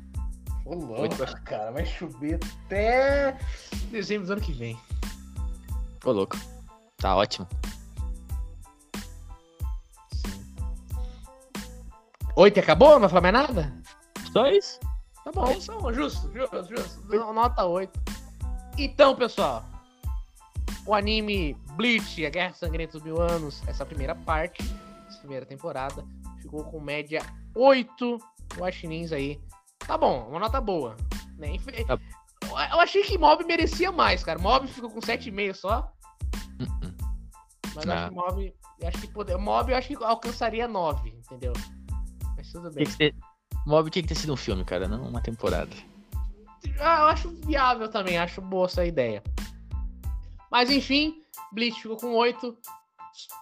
[0.63, 3.37] Ô, louco, 8, cara, vai chover até
[3.91, 4.79] dezembro do ano que vem.
[6.05, 6.37] Ô, louco.
[6.95, 7.45] Tá ótimo.
[12.37, 12.91] Oito acabou?
[12.91, 13.73] Não vai falar mais nada?
[14.31, 14.79] Só isso.
[15.25, 17.33] Tá bom, então, justo, justo, justo.
[17.33, 17.99] Nota 8.
[18.77, 19.65] Então, pessoal,
[20.85, 24.63] o anime Bleach, A Guerra Sangrenta dos Mil Anos, essa primeira parte,
[25.09, 26.01] essa primeira temporada,
[26.41, 27.21] ficou com média
[27.57, 28.17] 8
[28.55, 29.39] guaxinins aí.
[29.79, 30.95] Tá bom, uma nota boa.
[31.37, 31.57] Né?
[31.87, 31.99] Tá.
[32.71, 34.39] Eu achei que Mob merecia mais, cara.
[34.39, 35.91] Mob ficou com 7,5 só.
[36.59, 36.93] Uh-uh.
[37.75, 38.53] Mas eu acho que Mob.
[38.79, 41.53] Eu acho que poder, Mob eu acho que alcançaria 9, entendeu?
[42.35, 42.85] Mas tudo bem.
[42.85, 43.15] Ter,
[43.65, 45.75] Mob tinha que ter sido um filme, cara, não uma temporada.
[46.79, 49.23] Ah, eu acho viável também, acho boa essa ideia.
[50.51, 52.57] Mas enfim, Bleach ficou com 8.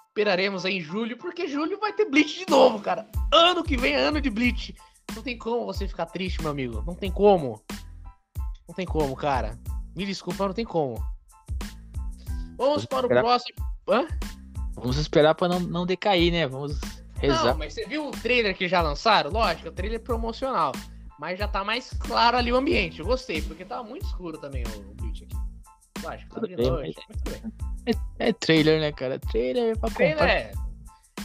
[0.08, 3.08] Esperaremos aí em julho, porque julho vai ter Bleach de novo, cara.
[3.34, 4.74] Ano que vem é ano de Bleach.
[5.14, 6.84] Não tem como você ficar triste, meu amigo.
[6.86, 7.62] Não tem como.
[8.68, 9.60] Não tem como, cara.
[9.96, 10.96] Me desculpa, não tem como.
[12.58, 13.58] Vamos para o próximo.
[13.90, 14.08] Hã?
[14.74, 16.48] Vamos esperar para não, não decair, né?
[16.48, 16.80] Vamos
[17.16, 17.52] rezar.
[17.52, 19.32] Não, mas você viu o trailer que já lançaram?
[19.32, 20.72] Lógico, o trailer é promocional.
[21.20, 23.00] Mas já tá mais claro ali o ambiente.
[23.00, 25.45] Eu gostei, porque tava muito escuro também o, o Bleach aqui.
[26.06, 27.02] Lógico, tá de noite,
[28.20, 29.20] é, é, trailer, né, cara?
[29.20, 30.52] Trailer é pra trailer é.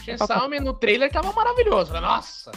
[0.03, 1.93] Shensalme é no trailer tava maravilhoso.
[1.93, 2.51] Nossa!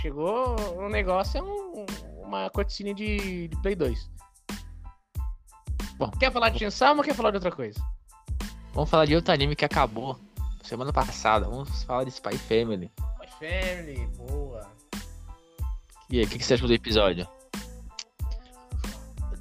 [0.00, 1.86] Chegou um negócio, é um,
[2.22, 4.10] uma cutscene de, de Play 2.
[5.96, 7.80] Bom, quer falar de Chainsaw ou quer falar de outra coisa?
[8.72, 10.18] Vamos falar de outro anime que acabou
[10.62, 11.46] semana passada.
[11.46, 12.90] Vamos falar de Spy Family.
[12.98, 14.66] Spy Family, boa.
[16.10, 17.26] E aí, o que, que você achou do episódio?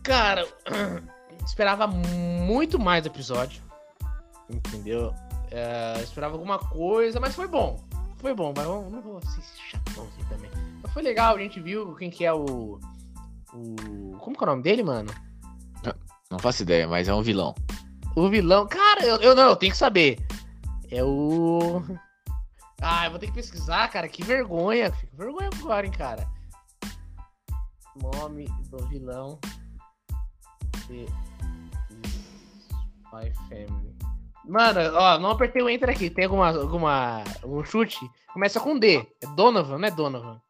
[0.04, 0.48] Cara,
[1.46, 3.62] esperava muito mais do episódio.
[4.50, 5.14] Entendeu?
[5.52, 7.84] É, esperava alguma coisa, mas foi bom.
[8.18, 10.50] Foi bom, mas não vou ser chatão assim também.
[10.82, 12.80] Mas foi legal, a gente viu quem que é o.
[13.54, 14.18] O.
[14.20, 15.14] Como que é o nome dele, mano?
[15.84, 15.94] Não,
[16.32, 17.54] não faço ideia, mas é um vilão.
[18.16, 18.68] O vilão.
[18.68, 20.26] Cara, eu, eu não, eu tenho que saber.
[20.90, 21.84] É o.
[22.82, 24.08] Ah, eu vou ter que pesquisar, cara.
[24.08, 24.92] Que vergonha.
[24.92, 26.28] Fico vergonha agora, hein, cara.
[27.96, 29.40] Nome do vilão
[30.88, 31.06] de
[33.14, 33.96] Spy Family.
[34.46, 36.10] Mano, ó, não apertei o enter aqui.
[36.10, 38.00] Tem alguma, alguma um chute?
[38.34, 38.98] Começa com D.
[39.22, 40.42] É Donovan, não é Donovan?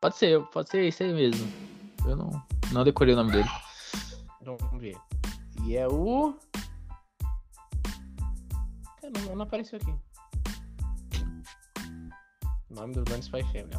[0.00, 1.46] Pode ser, pode ser isso aí mesmo.
[2.06, 3.48] Eu não, não decorei o nome dele.
[4.40, 4.96] Então, vamos ver.
[5.64, 6.34] E é o.
[9.26, 9.94] Não, não apareceu aqui.
[12.70, 13.78] O nome do Dante Spy Family, ó.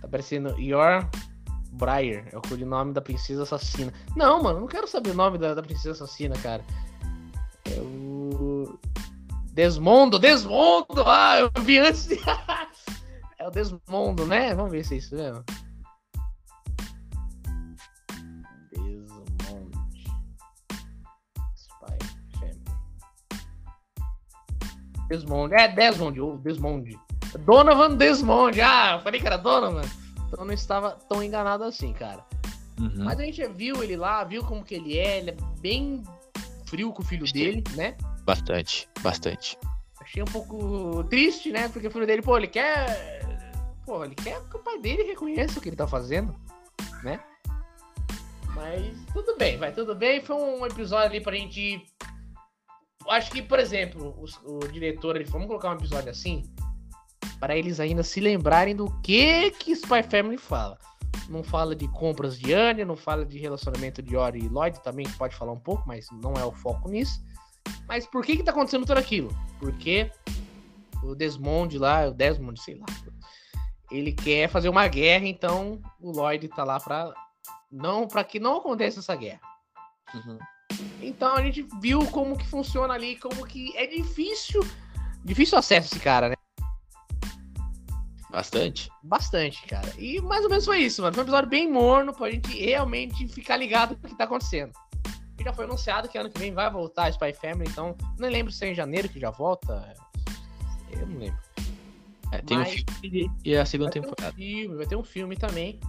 [0.00, 1.08] Tá aparecendo Your
[1.72, 2.26] Briar.
[2.32, 3.92] É o codinome da princesa assassina.
[4.16, 6.64] Não, mano, não quero saber o nome da, da princesa assassina, cara.
[9.54, 11.04] Desmondo, Desmondo!
[11.06, 12.18] Ah, eu vi antes de.
[13.38, 14.52] é o Desmondo, né?
[14.52, 15.44] Vamos ver se é isso mesmo.
[25.08, 25.54] Desmond.
[25.54, 26.98] É, Desmond, ou Desmond.
[27.40, 28.60] Donovan Desmond.
[28.60, 29.82] Ah, eu falei que era Donovan.
[30.26, 32.24] Então não estava tão enganado assim, cara.
[32.80, 33.04] Uhum.
[33.04, 35.18] Mas a gente viu ele lá, viu como que ele é.
[35.18, 36.02] Ele é bem
[36.66, 37.96] frio com o filho dele, né?
[38.24, 39.58] Bastante, bastante.
[40.00, 41.68] Achei um pouco triste, né?
[41.68, 43.22] Porque o filho dele, pô, ele quer.
[43.84, 46.34] Pô, ele quer que o pai dele reconheça o que ele tá fazendo,
[47.02, 47.20] né?
[48.54, 50.22] Mas tudo bem, vai, tudo bem.
[50.22, 51.84] Foi um episódio ali pra gente
[53.08, 56.42] acho que, por exemplo, o, o diretor, ele, vamos colocar um episódio assim,
[57.38, 60.78] para eles ainda se lembrarem do que que Spy Family fala.
[61.28, 65.08] Não fala de compras de Anya, não fala de relacionamento de Ori e Lloyd, também
[65.10, 67.22] pode falar um pouco, mas não é o foco nisso.
[67.86, 69.34] Mas por que que tá acontecendo tudo aquilo?
[69.58, 70.10] Porque
[71.02, 72.86] o Desmond lá, o Desmond, sei lá,
[73.90, 77.12] ele quer fazer uma guerra, então o Lloyd tá lá para
[77.70, 79.40] não para que não aconteça essa guerra.
[80.14, 80.38] Uhum.
[81.02, 84.62] Então a gente viu como que funciona ali, como que é difícil,
[85.24, 86.34] difícil acesso esse cara, né?
[88.30, 88.90] Bastante?
[89.02, 89.92] Bastante, cara.
[89.96, 91.14] E mais ou menos foi isso, mano.
[91.14, 94.72] Foi um episódio bem morno pra gente realmente ficar ligado no que tá acontecendo.
[95.38, 98.30] E já foi anunciado que ano que vem vai voltar a Spy Family, então nem
[98.30, 99.94] lembro se é em janeiro que já volta.
[100.92, 101.38] Eu não lembro.
[102.32, 104.34] É, tem Mas- um filme e a segunda Vai ter temporada.
[104.34, 105.80] um filme, vai ter um filme também.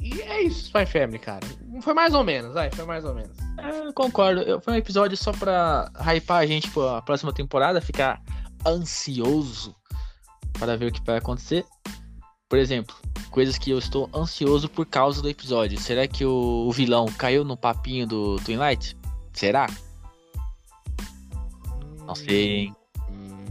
[0.00, 1.44] E é isso, Spy Family, cara.
[1.80, 3.36] Foi mais ou menos, vai, foi mais ou menos.
[3.58, 4.42] É, concordo.
[4.42, 8.22] Eu- Foi um episódio só pra hypar a gente pra próxima temporada, ficar
[8.66, 9.74] ansioso
[10.58, 11.64] para ver o que vai acontecer.
[12.48, 12.94] Por exemplo,
[13.30, 15.80] coisas que eu estou ansioso por causa do episódio.
[15.80, 18.96] Será que o, vilão caiu no papinho do Twilight?
[19.32, 19.66] Será?
[22.06, 22.76] Não sei, hein?
[23.10, 23.44] Hum.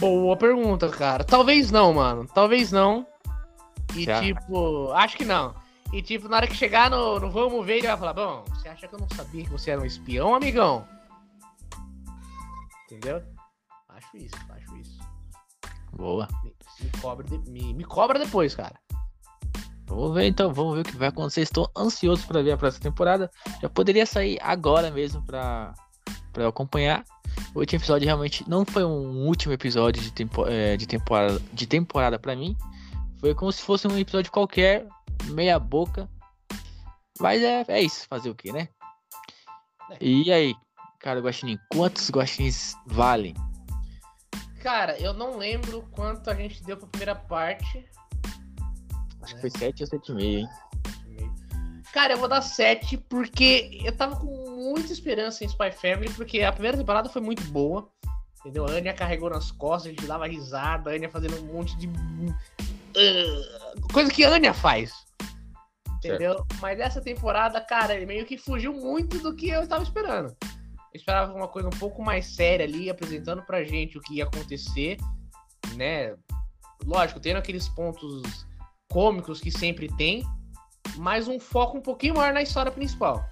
[0.00, 1.22] Boa pergunta, cara.
[1.22, 2.26] Talvez não, mano.
[2.34, 3.06] Talvez não.
[3.94, 4.20] E Já.
[4.20, 5.54] tipo, acho que não.
[5.92, 8.68] E tipo, na hora que chegar no, no vamos ver, ele vai falar: Bom, você
[8.68, 10.88] acha que eu não sabia que você era um espião, amigão?
[12.86, 13.22] Entendeu?
[13.88, 14.98] Acho isso, acho isso.
[15.92, 16.28] Boa.
[16.84, 18.78] Me, cobra, de- me, me cobra depois, cara.
[19.86, 21.42] Vamos ver então, vamos ver o que vai acontecer.
[21.42, 23.30] Estou ansioso para ver a próxima temporada.
[23.60, 25.74] Já poderia sair agora mesmo para
[26.32, 27.04] para acompanhar.
[27.54, 31.66] O último episódio realmente não foi um último episódio de, tempo, é, de temporada de
[31.66, 32.56] temporada para mim.
[33.20, 34.86] Foi como se fosse um episódio qualquer,
[35.26, 36.08] meia boca.
[37.20, 38.68] Mas é, é isso, fazer o que, né?
[39.92, 39.96] É.
[40.00, 40.54] E aí,
[40.98, 43.34] cara, Guaxinim, quantos guaxinins valem?
[44.64, 47.86] Cara, eu não lembro quanto a gente deu pra primeira parte.
[49.20, 50.48] Acho que foi 7 ou 7,5, hein?
[51.92, 56.40] Cara, eu vou dar 7 porque eu tava com muita esperança em Spy Family, porque
[56.40, 57.90] a primeira temporada foi muito boa.
[58.40, 58.64] Entendeu?
[58.64, 61.86] A Anya carregou nas costas, a gente dava risada, a Anya fazendo um monte de.
[62.96, 64.94] Ah, coisa que a Anya faz.
[65.98, 66.42] Entendeu?
[66.62, 70.34] Mas essa temporada, cara, ele meio que fugiu muito do que eu estava esperando.
[70.94, 74.24] Eu esperava uma coisa um pouco mais séria ali, apresentando pra gente o que ia
[74.24, 74.96] acontecer,
[75.74, 76.14] né?
[76.86, 78.46] Lógico, tendo aqueles pontos
[78.88, 80.24] cômicos que sempre tem,
[80.96, 83.28] mas um foco um pouquinho maior na história principal.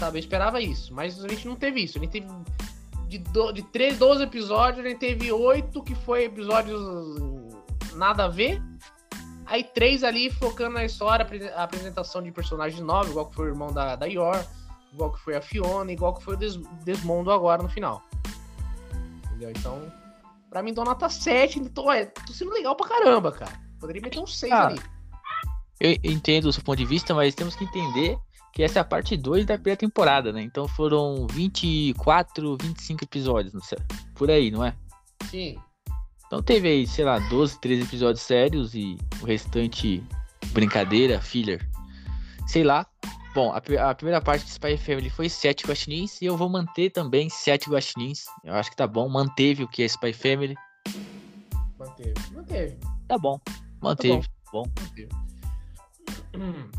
[0.00, 1.98] Sabe, eu esperava isso, mas a gente não teve isso.
[1.98, 2.26] A gente teve
[3.08, 6.80] de, do, de 3, 12 episódios, a gente teve 8 que foi episódios
[7.94, 8.62] nada a ver.
[9.44, 13.50] Aí três ali focando na história, a apresentação de personagens novos, igual que foi o
[13.50, 14.44] irmão da, da Yor,
[14.96, 18.02] igual que foi a Fiona, igual que foi o Des, Desmondo agora no final.
[19.26, 19.50] Entendeu?
[19.50, 19.92] Então,
[20.48, 21.60] pra mim, dou nota 7.
[21.68, 23.52] Tô, é, tô sendo legal pra caramba, cara.
[23.78, 24.80] Poderia meter um 6 Ah, ali.
[25.78, 28.18] Eu entendo o seu ponto de vista, mas temos que entender
[28.54, 30.40] que essa é a parte 2 da primeira temporada, né?
[30.40, 33.76] Então foram 24, 25 episódios, não sei,
[34.14, 34.74] por aí, não é?
[35.30, 35.58] Sim.
[36.26, 40.02] Então teve aí, sei lá, 12, 13 episódios sérios e o restante
[40.52, 41.68] brincadeira, filler.
[42.46, 42.86] Sei lá.
[43.36, 43.58] Bom, a,
[43.90, 47.68] a primeira parte de Spy Family foi 7 guaxinins e eu vou manter também 7
[47.68, 48.24] guaxinins.
[48.42, 50.54] Eu acho que tá bom, manteve o que é Spy Family.
[51.78, 52.14] Manteve.
[52.32, 52.78] Manteve.
[53.06, 53.38] Tá bom,
[53.78, 54.26] manteve.
[54.50, 54.64] bom.
[54.80, 55.08] Manteve.
[56.34, 56.70] Hum.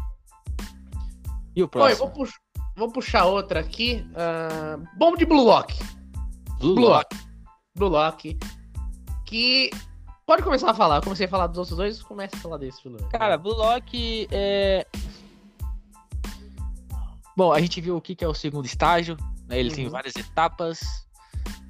[1.56, 1.98] E o Oi, próximo?
[2.00, 2.40] vou, pux-
[2.76, 4.04] vou puxar outra aqui.
[4.16, 5.76] ah, Bomba de Blue Lock.
[6.60, 7.14] Blue Blue Lock.
[7.16, 7.28] Lock.
[7.76, 8.38] Blue Lock.
[9.28, 9.70] Que.
[10.26, 10.96] Pode começar a falar.
[10.96, 13.12] Eu comecei a falar dos outros dois, começa a falar desse, Blue Lock.
[13.12, 14.88] Cara, Blue Lock é.
[17.38, 19.16] Bom, a gente viu o que que é o segundo estágio,
[19.48, 19.60] né?
[19.60, 19.92] Ele tem Uhum.
[19.92, 20.80] várias etapas.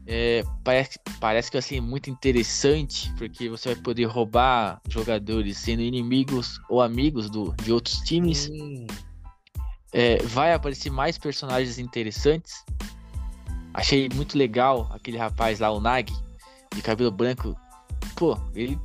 [0.08, 6.58] É, parece, parece que ser muito interessante, porque você vai poder roubar jogadores sendo inimigos
[6.70, 8.44] ou amigos do, de outros times.
[8.44, 8.88] Sim.
[9.92, 12.64] É, vai aparecer mais personagens interessantes.
[13.74, 16.14] Achei muito legal aquele rapaz lá, o Nag,
[16.74, 17.54] de cabelo branco.
[18.16, 18.80] Pô, ele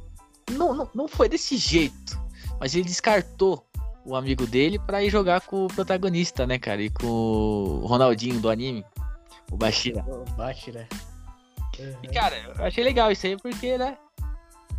[0.51, 2.21] não, não, não foi desse jeito,
[2.59, 3.65] mas ele descartou
[4.05, 6.83] o amigo dele pra ir jogar com o protagonista, né, cara?
[6.83, 8.85] E com o Ronaldinho do anime,
[9.51, 10.05] o Bashira.
[10.37, 10.87] Bate, né?
[12.03, 13.97] E, cara, eu achei legal isso aí porque, né?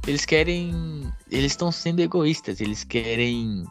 [0.06, 1.12] Eles querem.
[1.32, 3.64] Eles estão sendo egoístas, eles querem.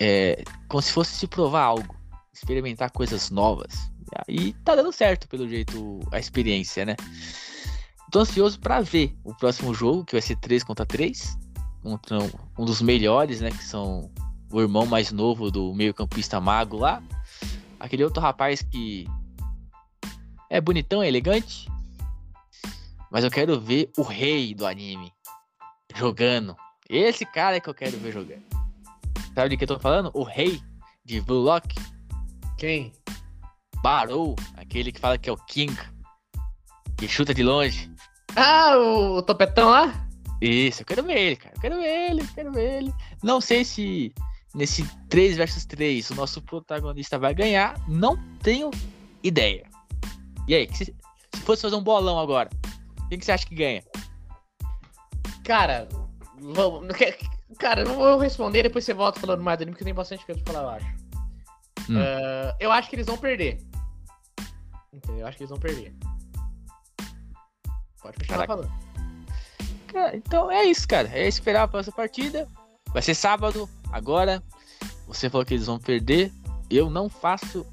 [0.00, 1.94] É, como se fosse se provar algo,
[2.32, 3.90] experimentar coisas novas.
[4.28, 6.94] E tá dando certo, pelo jeito, a experiência, né?
[8.12, 11.36] Tô ansioso pra ver o próximo jogo, que vai ser 3 contra 3.
[11.82, 13.50] Contra um- um dos melhores, né?
[13.50, 14.10] Que são
[14.50, 17.02] o irmão mais novo do meio-campista mago lá.
[17.78, 19.06] Aquele outro rapaz que
[20.50, 21.68] é bonitão, é elegante.
[23.10, 25.12] Mas eu quero ver o rei do anime
[25.94, 26.56] jogando.
[26.88, 28.42] Esse cara é que eu quero ver jogando.
[29.34, 30.10] Sabe de que eu tô falando?
[30.14, 30.60] O rei
[31.04, 31.74] de Blue Lock,
[32.56, 32.92] Quem?
[33.82, 35.76] Barou, aquele que fala que é o King,
[36.96, 37.90] que chuta de longe.
[38.34, 40.08] Ah, o topetão lá?
[40.40, 41.54] Isso, eu quero ver ele, cara.
[41.54, 42.94] Eu quero ver ele, eu quero ver ele.
[43.22, 44.14] Não sei se
[44.54, 47.76] nesse 3 versus 3 o nosso protagonista vai ganhar.
[47.88, 48.70] Não tenho
[49.22, 49.66] ideia.
[50.46, 52.50] E aí, se, se fosse fazer um bolão agora,
[53.08, 53.82] Quem que você acha que ganha?
[55.44, 55.88] Cara,
[56.40, 56.88] vamos.
[57.58, 60.24] Cara, eu não vou responder, depois você volta falando mais do anime, porque tem bastante
[60.26, 61.04] coisa pra falar, eu acho.
[61.90, 61.98] Hum.
[61.98, 63.58] Ah, eu acho que eles vão perder.
[64.92, 65.20] Entendeu?
[65.20, 65.94] Eu acho que eles vão perder.
[68.02, 68.46] Pode continuar Caraca.
[68.46, 68.84] falando.
[69.86, 71.08] Cara, então é isso, cara.
[71.12, 72.48] É esperar a próxima partida.
[72.92, 74.42] Vai ser sábado, agora.
[75.06, 76.32] Você falou que eles vão perder.
[76.68, 77.64] Eu não faço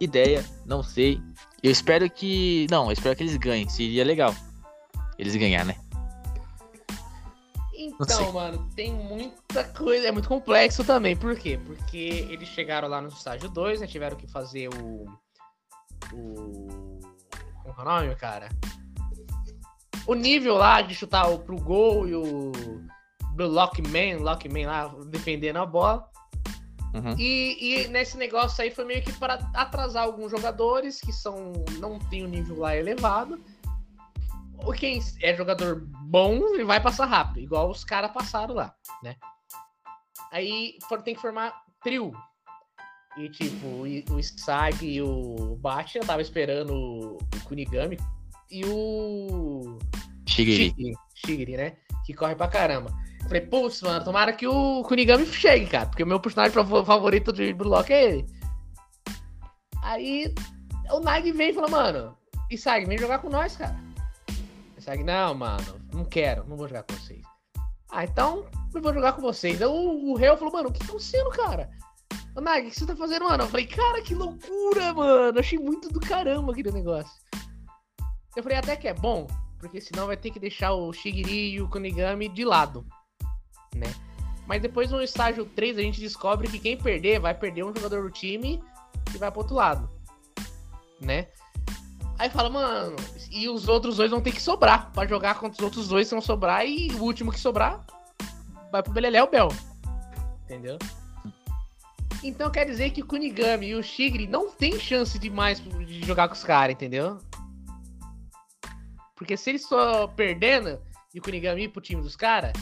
[0.00, 1.20] ideia, não sei.
[1.62, 2.66] Eu espero que.
[2.70, 3.68] Não, eu espero que eles ganhem.
[3.68, 4.34] Seria legal.
[5.18, 5.76] Eles ganhar, né?
[7.74, 10.06] Então, mano, tem muita coisa.
[10.06, 11.16] É muito complexo também.
[11.16, 11.58] Por quê?
[11.66, 13.86] Porque eles chegaram lá no estágio 2, né?
[13.86, 15.04] Tiveram que fazer o.
[16.12, 17.00] O.
[17.62, 18.48] Como é o nome, cara?
[20.06, 22.52] O nível lá de chutar o, pro gol e o.
[23.46, 26.08] Lockman, Lockman lá defendendo a bola.
[26.94, 27.14] Uhum.
[27.18, 31.98] E, e nesse negócio aí foi meio que para atrasar alguns jogadores que são não
[31.98, 33.40] tem o nível lá elevado.
[34.64, 39.14] Ou quem é jogador bom ele vai passar rápido, igual os caras passaram lá, né?
[40.32, 42.12] Aí for- tem que formar trio.
[43.16, 47.98] E tipo, o Isagi e o Batia tava esperando o Kunigami
[48.50, 49.78] e o
[50.26, 50.70] Shigiri.
[50.70, 51.76] Shigiri, Shigiri, né?
[52.06, 52.90] Que corre pra caramba.
[53.24, 55.86] Falei, putz, mano, tomara que o Kunigami chegue, cara.
[55.86, 58.26] Porque o meu personagem fav- favorito de Block é ele.
[59.82, 60.34] Aí
[60.90, 62.16] o Nag veio e falou, mano,
[62.50, 63.76] Isagi, vem jogar com nós, cara.
[64.76, 67.22] Isagi, não, mano, não quero, não vou jogar com vocês.
[67.90, 69.60] Ah, então eu vou jogar com vocês.
[69.60, 71.70] Aí o, o Reu falou, mano, o que tá acontecendo, cara?
[72.34, 73.44] Ô, Nag, o que você tá fazendo, mano?
[73.44, 75.38] Eu falei, cara, que loucura, mano.
[75.38, 77.12] Achei muito do caramba aquele negócio.
[78.36, 79.26] Eu falei, até que é bom,
[79.58, 82.86] porque senão vai ter que deixar o Shigiri e o Kunigami de lado,
[83.74, 83.92] né?
[84.46, 88.02] Mas depois no estágio 3 a gente descobre que quem perder vai perder um jogador
[88.02, 88.62] do time
[89.14, 89.88] e vai pro outro lado,
[91.00, 91.28] né?
[92.18, 92.96] Aí fala, mano,
[93.30, 96.14] e os outros dois vão ter que sobrar pra jogar contra os outros dois que
[96.14, 97.84] vão sobrar e o último que sobrar
[98.72, 99.48] vai pro Beleléu Bel.
[100.44, 100.78] Entendeu?
[102.24, 106.04] Então quer dizer que o Kunigami e o Shigiri não tem chance de mais de
[106.04, 107.18] jogar com os caras, entendeu?
[109.14, 110.80] Porque se eles só perdendo
[111.14, 112.52] e o Kunigami ir pro time dos caras,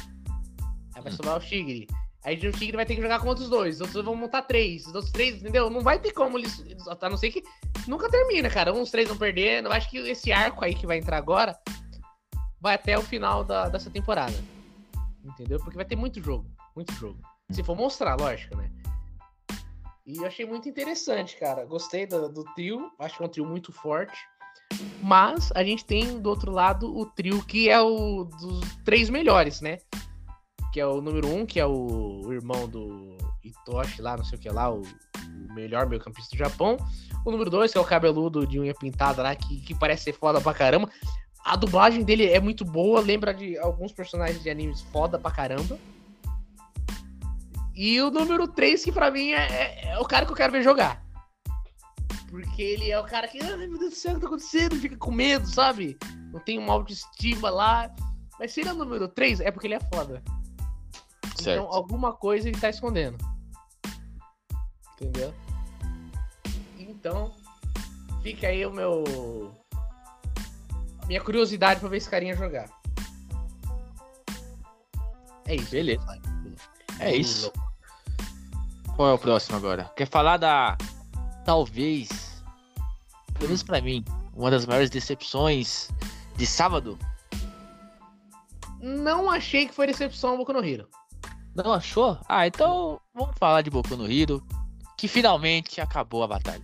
[0.96, 1.86] aí vai sobrar o Shigiri.
[2.24, 3.76] Aí o Shigiri vai ter que jogar com outros dois.
[3.76, 4.86] Os outros vão montar três.
[4.86, 5.70] Os outros três, entendeu?
[5.70, 6.64] Não vai ter como eles-
[7.00, 7.44] A não ser que
[7.86, 8.72] nunca termina, cara.
[8.72, 9.68] Uns três vão perdendo.
[9.68, 11.56] Eu acho que esse arco aí que vai entrar agora
[12.60, 14.34] vai até o final da, dessa temporada.
[15.24, 15.58] Entendeu?
[15.58, 16.50] Porque vai ter muito jogo.
[16.74, 17.20] Muito jogo.
[17.50, 18.70] Se for mostrar, lógico, né?
[20.04, 21.64] E eu achei muito interessante, cara.
[21.64, 22.90] Gostei do, do trio.
[22.98, 24.16] Acho que é um trio muito forte.
[25.02, 29.60] Mas a gente tem do outro lado o trio que é o dos três melhores,
[29.60, 29.78] né?
[30.76, 34.40] Que é o número um, que é o, irmão do Itoshi lá, não sei o
[34.42, 34.82] que lá, o,
[35.54, 36.76] melhor meio campista do Japão.
[37.24, 40.12] O número dois, que é o cabeludo de unha pintada lá, que, que parece ser
[40.12, 40.90] foda pra caramba.
[41.42, 45.78] A dublagem dele é muito boa, lembra de alguns personagens de animes foda pra caramba.
[47.74, 50.52] E o número 3, que pra mim é, é- é o cara que eu quero
[50.52, 51.02] ver jogar.
[52.28, 54.76] Porque ele é o cara que, ai meu Deus do céu, o que tá acontecendo?
[54.76, 55.96] Fica com medo, sabe?
[56.30, 57.90] Não tem uma autoestima lá.
[58.38, 60.22] Mas se ele é o número 3, é porque ele é foda.
[61.36, 61.62] Certo.
[61.62, 63.16] Então alguma coisa ele tá escondendo.
[64.94, 65.34] Entendeu?
[66.78, 67.34] Então,
[68.22, 69.04] fica aí o meu.
[71.06, 72.68] Minha curiosidade pra ver esse carinha jogar.
[75.44, 75.70] É isso.
[75.70, 76.20] Beleza.
[76.98, 77.52] É isso.
[78.96, 79.92] Qual é o próximo agora?
[79.96, 80.76] Quer falar da.
[81.44, 82.42] Talvez.
[83.34, 84.02] Pelo menos pra mim,
[84.34, 85.90] uma das maiores decepções
[86.36, 86.98] de sábado?
[88.80, 90.88] Não achei que foi decepção o Boku no Hero.
[91.56, 92.18] Não achou?
[92.28, 94.42] Ah, então vamos falar de Boku no Hero.
[94.98, 96.62] Que finalmente acabou a batalha.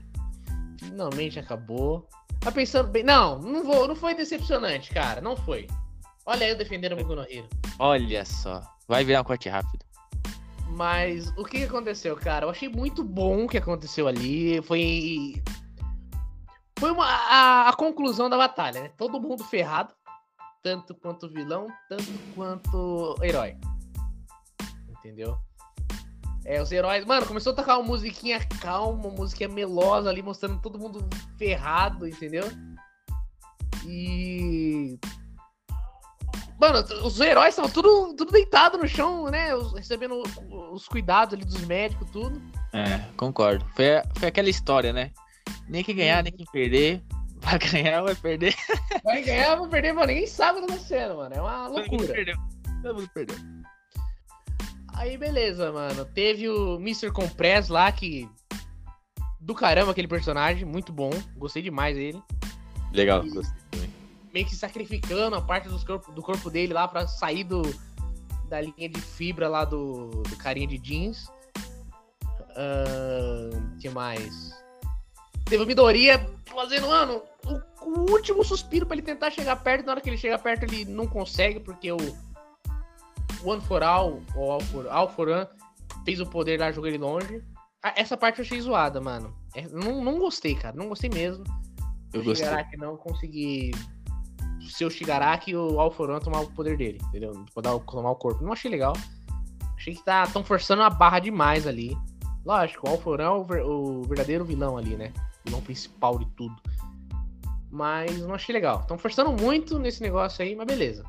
[0.78, 2.07] Finalmente acabou.
[2.45, 3.03] Mas pensando bem.
[3.03, 5.20] Não, não, vou, não foi decepcionante, cara.
[5.20, 5.66] Não foi.
[6.26, 7.49] Olha eu defendendo o Boku no Hero.
[7.78, 8.61] Olha só.
[8.86, 9.84] Vai virar um corte rápido.
[10.68, 12.45] Mas o que que aconteceu, cara?
[12.45, 14.61] Eu achei muito bom o que aconteceu ali.
[14.62, 15.43] Foi.
[16.78, 18.90] Foi uma, a, a conclusão da batalha, né?
[18.99, 19.95] Todo mundo ferrado.
[20.62, 23.57] Tanto quanto vilão, tanto quanto herói.
[25.05, 25.36] Entendeu?
[26.44, 27.05] É, os heróis.
[27.05, 31.07] Mano, começou a tocar uma musiquinha calma, uma musiquinha melosa ali, mostrando todo mundo
[31.38, 32.44] ferrado, entendeu?
[33.86, 34.98] E.
[36.61, 39.55] Mano, os heróis estavam tudo, tudo deitado no chão, né?
[39.55, 40.22] Os- Recebendo
[40.72, 42.40] os cuidados ali dos médicos, tudo.
[42.72, 43.64] É, concordo.
[43.74, 43.84] Foi,
[44.16, 45.11] foi aquela história, né?
[45.68, 47.03] Nem quem ganhar, nem quem perder.
[47.40, 48.55] Vai ganhar, vai perder.
[49.03, 50.07] Vai ganhar, vai perder, mano.
[50.07, 51.34] Ninguém sabe o que tá acontecendo, mano.
[51.34, 52.12] É uma Todo mundo loucura.
[52.14, 52.36] perdeu.
[52.82, 53.36] Todo mundo perdeu.
[54.95, 56.05] Aí, beleza, mano.
[56.05, 57.11] Teve o Mr.
[57.11, 58.28] Compress lá, que.
[59.40, 61.11] Do caramba aquele personagem, muito bom.
[61.36, 62.22] Gostei demais dele.
[62.93, 63.90] Legal, E- gostei também.
[64.32, 67.62] meio que sacrificando a parte dos corpo, do corpo dele lá pra sair do,
[68.49, 71.28] da linha de fibra lá do, do carinha de jeans.
[72.53, 74.53] Uh, que mais?
[75.47, 79.86] Teve o Midoriya fazendo, mano, o, o, último suspiro pra ele tentar chegar perto.
[79.86, 81.97] Na hora que ele chega perto, ele não consegue, porque o
[83.45, 85.47] One for All, ou All for, All for One,
[86.05, 87.43] fez o poder lá, jogou ele longe.
[87.82, 89.34] Ah, essa parte eu achei zoada, mano.
[89.55, 90.76] É, não, não gostei, cara.
[90.76, 91.45] Não gostei mesmo.
[92.12, 92.47] Eu o gostei.
[92.47, 93.72] Shigaraki não consegui
[94.68, 97.32] ser o Shigaraki e o Alforan tomar o poder dele, entendeu?
[97.53, 98.45] Poder tomar o corpo.
[98.45, 98.93] Não achei legal.
[99.76, 101.97] Achei que tá tão forçando a barra demais ali.
[102.45, 105.12] Lógico, o Alforan é o, ver, o verdadeiro vilão ali, né?
[105.40, 106.55] O vilão principal de tudo.
[107.70, 108.80] Mas não achei legal.
[108.80, 111.05] Estão forçando muito nesse negócio aí, mas beleza.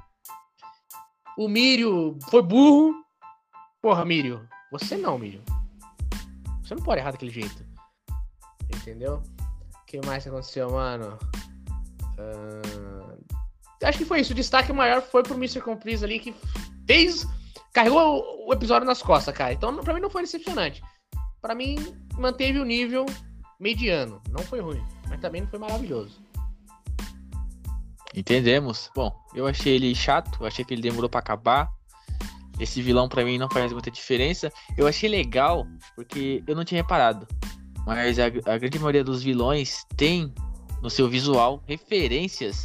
[1.38, 2.94] O Mírio foi burro.
[3.82, 4.48] Porra, Mírio.
[4.72, 5.42] Você não, Mírio.
[6.64, 7.66] Você não pode errar daquele jeito.
[8.74, 9.22] Entendeu?
[9.82, 11.18] O que mais aconteceu, mano?
[12.18, 13.24] Uh...
[13.84, 14.32] Acho que foi isso.
[14.32, 15.62] O destaque maior foi pro Mr.
[15.62, 16.34] Comprise ali, que
[16.88, 17.28] fez.
[17.74, 19.54] Carregou o episódio nas costas, cara.
[19.54, 20.82] Então, pra mim, não foi decepcionante.
[21.42, 21.76] Pra mim,
[22.18, 23.06] manteve o nível
[23.60, 24.22] mediano.
[24.30, 26.23] Não foi ruim, mas também não foi maravilhoso.
[28.14, 28.90] Entendemos.
[28.96, 31.70] Bom, eu achei ele chato, achei que ele demorou para acabar.
[32.60, 34.52] Esse vilão para mim não faz muita diferença.
[34.78, 37.28] Eu achei legal porque eu não tinha reparado.
[37.86, 40.34] Mas a, a grande maioria dos vilões tem
[40.82, 42.64] no seu visual referências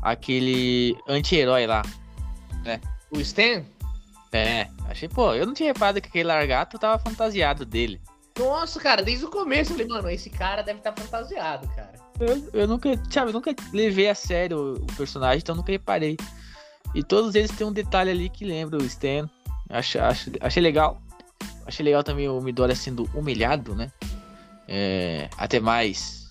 [0.00, 1.82] àquele anti-herói lá,
[2.64, 2.80] né?
[3.10, 3.64] O Stan?
[4.32, 8.00] É, achei, pô, eu não tinha reparado que aquele largato tava fantasiado dele.
[8.38, 11.92] Nossa, cara, desde o começo eu falei, mano, esse cara deve estar tá fantasiado, cara.
[12.24, 16.16] Eu, eu nunca, sabe, eu nunca levei a sério o personagem, então nunca reparei.
[16.94, 19.28] E todos eles têm um detalhe ali que lembra o Stan.
[19.68, 21.00] Acho, acho, achei legal.
[21.66, 23.90] Achei legal também o Midoriya sendo humilhado, né?
[24.68, 26.30] É, até mais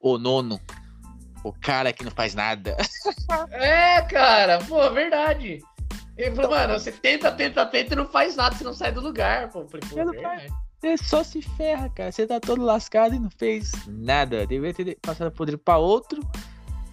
[0.00, 0.60] o nono,
[1.44, 2.76] o cara que não faz nada.
[3.50, 5.60] é, cara, pô, verdade.
[6.16, 9.00] Ele falou, mano, você tenta, tenta, tenta e não faz nada, você não sai do
[9.00, 9.66] lugar, pô.
[9.66, 12.12] Falei, pô, você só se ferra, cara.
[12.12, 14.46] Você tá todo lascado e não fez nada.
[14.46, 16.20] Deveria ter passado o poder pra outro,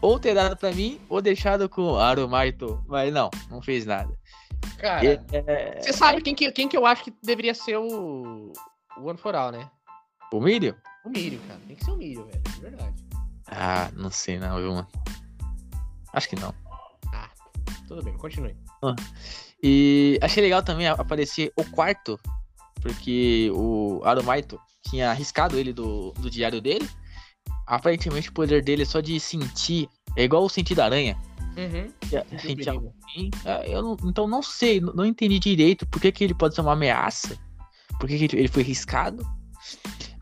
[0.02, 2.84] ou ter dado pra mim, ou deixado com o Arumaito.
[2.88, 4.18] Mas não, não fez nada.
[4.80, 5.80] Cara, é...
[5.80, 8.52] você sabe quem que, quem que eu acho que deveria ser o,
[8.98, 9.70] o One for All, né?
[10.34, 10.76] O Mírio?
[11.06, 11.60] O Mírio, cara.
[11.68, 12.42] Tem que ser o Mírio, velho.
[12.42, 13.06] De verdade.
[13.48, 14.88] Ah, não sei não, viu, mano?
[16.12, 16.54] Acho que não.
[17.14, 17.30] Ah,
[17.88, 18.58] tudo bem, continue.
[18.84, 18.96] Ah.
[19.62, 22.20] E achei legal também aparecer o quarto
[22.86, 26.88] porque o Arumaito tinha arriscado ele do, do diário dele.
[27.66, 29.90] Aparentemente o poder dele é só de sentir.
[30.16, 31.18] É igual o sentir da aranha.
[31.58, 31.92] Uhum.
[32.38, 32.94] Sentir algo
[33.44, 36.54] é, eu não, então não sei, não, não, entendi direito por que, que ele pode
[36.54, 37.36] ser uma ameaça.
[38.00, 39.26] Por que, que ele foi arriscado.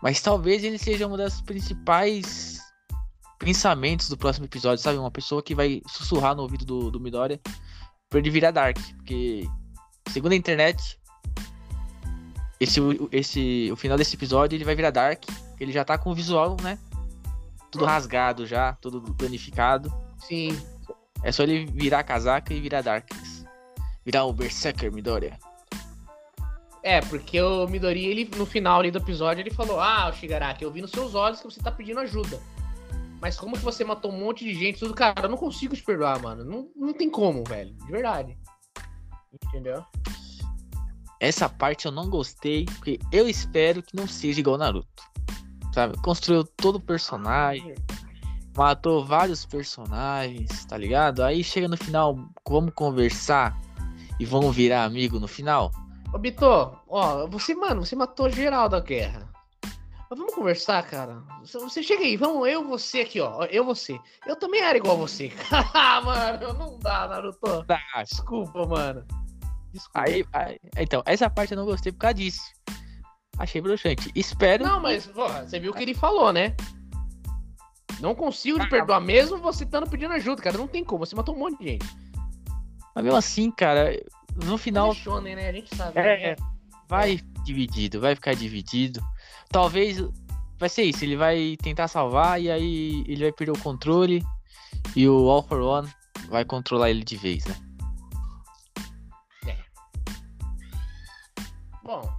[0.02, 2.62] Mas talvez ele seja uma das principais
[3.40, 4.98] pensamentos do próximo episódio, sabe?
[4.98, 7.42] Uma pessoa que vai sussurrar no ouvido do, do Midoriya
[8.10, 8.78] pra ele virar Dark.
[8.96, 9.46] Porque,
[10.10, 10.98] segundo a internet,
[12.64, 12.80] esse,
[13.12, 15.24] esse, o final desse episódio ele vai virar Dark.
[15.60, 16.78] Ele já tá com o visual, né?
[17.72, 19.94] Tudo rasgado já, tudo danificado.
[20.20, 20.50] Sim.
[21.24, 23.46] É só ele virar a casaca e virar Darkness.
[24.06, 25.38] Virar o Berserker Midoriya.
[26.84, 30.72] É, porque o Midori, ele, no final ali do episódio, ele falou: Ah, Shigaraki, eu
[30.72, 32.40] vi nos seus olhos que você tá pedindo ajuda.
[33.22, 34.80] Mas como que você matou um monte de gente?
[34.80, 36.44] Tudo, cara, eu não consigo te perdoar, mano.
[36.44, 37.74] Não, não tem como, velho.
[37.74, 38.38] De verdade.
[39.46, 39.82] Entendeu?
[41.24, 45.04] Essa parte eu não gostei, porque eu espero que não seja igual Naruto.
[45.74, 45.98] Sabe?
[46.02, 47.76] Construiu todo o personagem,
[48.58, 51.24] matou vários personagens, tá ligado?
[51.24, 53.58] Aí chega no final, vamos conversar
[54.20, 55.72] e vamos virar amigo no final.
[56.14, 56.46] Ô Bito,
[56.90, 59.26] ó, você, mano, você matou geral da guerra.
[60.10, 61.24] Mas vamos conversar, cara.
[61.42, 63.46] Você chega aí, vamos, eu você aqui, ó.
[63.46, 63.98] Eu você.
[64.28, 65.32] Eu também era igual a você.
[66.04, 67.64] mano, não dá, Naruto.
[67.64, 67.80] Tá.
[68.04, 69.23] Desculpa, mano.
[69.74, 70.02] Desculpa.
[70.02, 72.42] Aí, aí, então, essa parte eu não gostei por causa disso.
[73.38, 74.12] Achei broxante.
[74.14, 74.64] Espero.
[74.64, 76.56] Não, mas, porra, você viu o que ele falou, né?
[78.00, 80.58] Não consigo te ah, perdoar mesmo você estando pedindo ajuda, cara.
[80.58, 81.06] Não tem como.
[81.06, 81.86] Você matou um monte de gente.
[82.94, 84.00] Mas mesmo assim, cara,
[84.46, 84.92] no final.
[84.92, 85.50] É shonen, né?
[85.50, 86.00] A gente sabe.
[86.00, 86.36] É, né?
[86.88, 89.02] vai dividido, vai ficar dividido.
[89.50, 90.04] Talvez
[90.60, 91.04] vai ser isso.
[91.04, 94.24] Ele vai tentar salvar e aí ele vai perder o controle.
[94.96, 95.90] E o All for One
[96.30, 97.56] vai controlar ele de vez, né?
[101.84, 102.10] Bom,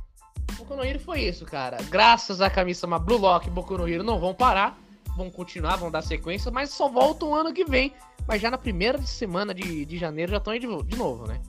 [0.57, 1.79] Boku no Hero foi isso, cara.
[1.89, 4.79] Graças à camisa Blue Lock e Boku no Hero não vão parar.
[5.17, 7.95] Vão continuar, vão dar sequência, mas só voltam ano que vem.
[8.27, 11.41] Mas já na primeira semana de, de janeiro já estão aí de, de novo, né?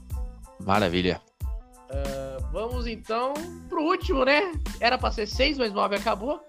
[0.64, 1.20] Maravilha.
[1.42, 3.34] Uh, vamos então
[3.68, 4.52] pro último, né?
[4.80, 6.40] Era pra ser seis, mas nove acabou.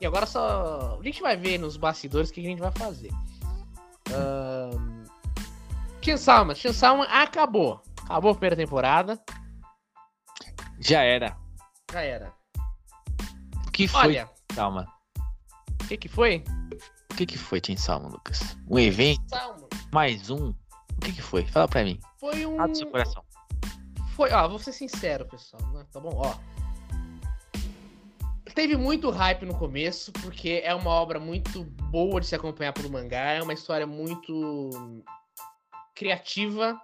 [0.00, 0.98] E agora só.
[1.00, 3.10] A gente vai ver nos bastidores o que a gente vai fazer.
[4.10, 5.04] Uh,
[6.00, 7.80] Chainsaw Chainsaw acabou.
[8.04, 9.20] Acabou a primeira temporada.
[10.86, 11.34] Já era.
[11.90, 12.34] Já era.
[13.66, 14.00] O que foi?
[14.00, 14.86] Olha, Calma.
[15.82, 16.44] o que que foi?
[17.10, 18.54] O que que foi, Chainsaw, Lucas?
[18.68, 19.22] Um evento?
[19.30, 20.50] Chainsaw Mais um?
[20.50, 21.46] O que que foi?
[21.46, 21.98] Fala pra mim.
[22.20, 22.58] Foi um...
[22.66, 23.24] Do seu coração.
[24.14, 25.86] Foi, ó, vou ser sincero, pessoal, né?
[25.90, 26.12] Tá bom?
[26.14, 26.34] Ó.
[28.54, 32.90] Teve muito hype no começo, porque é uma obra muito boa de se acompanhar pelo
[32.90, 34.70] mangá, é uma história muito
[35.94, 36.78] criativa,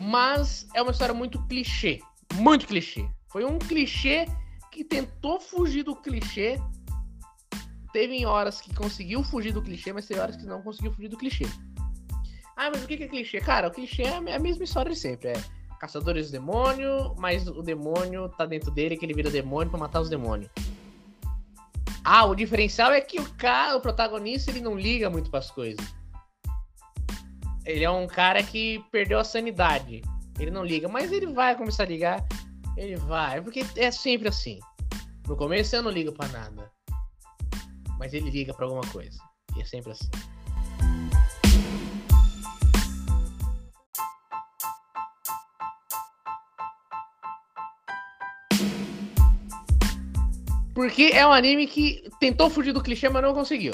[0.00, 2.00] mas é uma história muito clichê,
[2.36, 3.08] muito clichê.
[3.28, 4.26] Foi um clichê
[4.70, 6.60] que tentou fugir do clichê.
[7.92, 11.16] Teve horas que conseguiu fugir do clichê, mas teve horas que não conseguiu fugir do
[11.16, 11.46] clichê.
[12.56, 13.40] Ah, mas o que é clichê?
[13.40, 15.28] Cara, o clichê é a mesma história de sempre.
[15.28, 19.78] É caçadores do demônio, mas o demônio tá dentro dele, que ele vira demônio pra
[19.78, 20.50] matar os demônios.
[22.04, 25.84] Ah, o diferencial é que o cara, o protagonista, ele não liga muito pras coisas.
[27.64, 30.02] Ele é um cara que perdeu a sanidade.
[30.38, 32.24] Ele não liga, mas ele vai começar a ligar.
[32.76, 34.58] Ele vai, porque é sempre assim.
[35.26, 36.70] No começo eu não ligo pra nada.
[37.98, 39.18] Mas ele liga pra alguma coisa.
[39.56, 40.10] E é sempre assim.
[50.74, 53.72] Porque é um anime que tentou fugir do clichê, mas não conseguiu.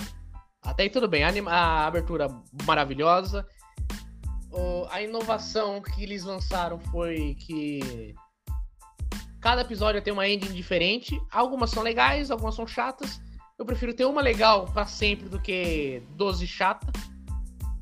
[0.63, 1.25] Até aí tudo bem.
[1.25, 2.29] A, anima- a abertura
[2.65, 3.45] maravilhosa.
[4.91, 8.15] A inovação que eles lançaram foi que
[9.41, 11.19] cada episódio tem uma ending diferente.
[11.31, 13.21] Algumas são legais, algumas são chatas.
[13.59, 16.93] Eu prefiro ter uma legal pra sempre do que 12 chata.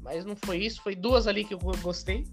[0.00, 2.24] Mas não foi isso, foi duas ali que eu gostei.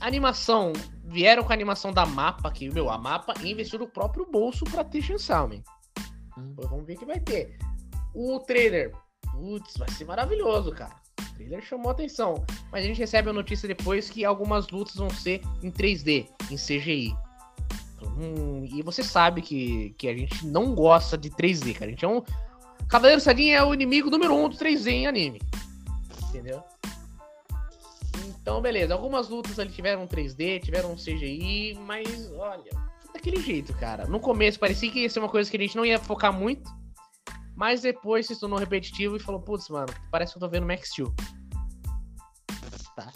[0.00, 0.72] A animação,
[1.04, 4.84] vieram com a animação da mapa, que, meu, a mapa investiu no próprio bolso pra
[4.84, 5.62] ter Man.
[6.38, 6.54] Hum.
[6.56, 7.58] Vamos ver o que vai ter.
[8.14, 8.94] O trailer,
[9.32, 10.99] putz, vai ser maravilhoso, cara.
[11.40, 12.44] Trailer chamou atenção.
[12.70, 16.56] Mas a gente recebe a notícia depois que algumas lutas vão ser em 3D, em
[16.56, 17.16] CGI.
[18.02, 21.86] Hum, e você sabe que, que a gente não gosta de 3D, cara.
[21.86, 22.22] A gente é um.
[22.88, 25.40] Cavaleiro Sadin é o inimigo número um do 3D em anime.
[26.28, 26.62] Entendeu?
[28.26, 28.92] Então, beleza.
[28.92, 32.70] Algumas lutas ali tiveram 3D, tiveram CGI, mas olha,
[33.14, 34.06] daquele jeito, cara.
[34.06, 36.70] No começo parecia que ia ser uma coisa que a gente não ia focar muito,
[37.60, 40.88] mas depois se tornou repetitivo e falou, putz, mano, parece que eu tô vendo Max
[40.88, 41.12] Steel.
[42.96, 43.12] Tá.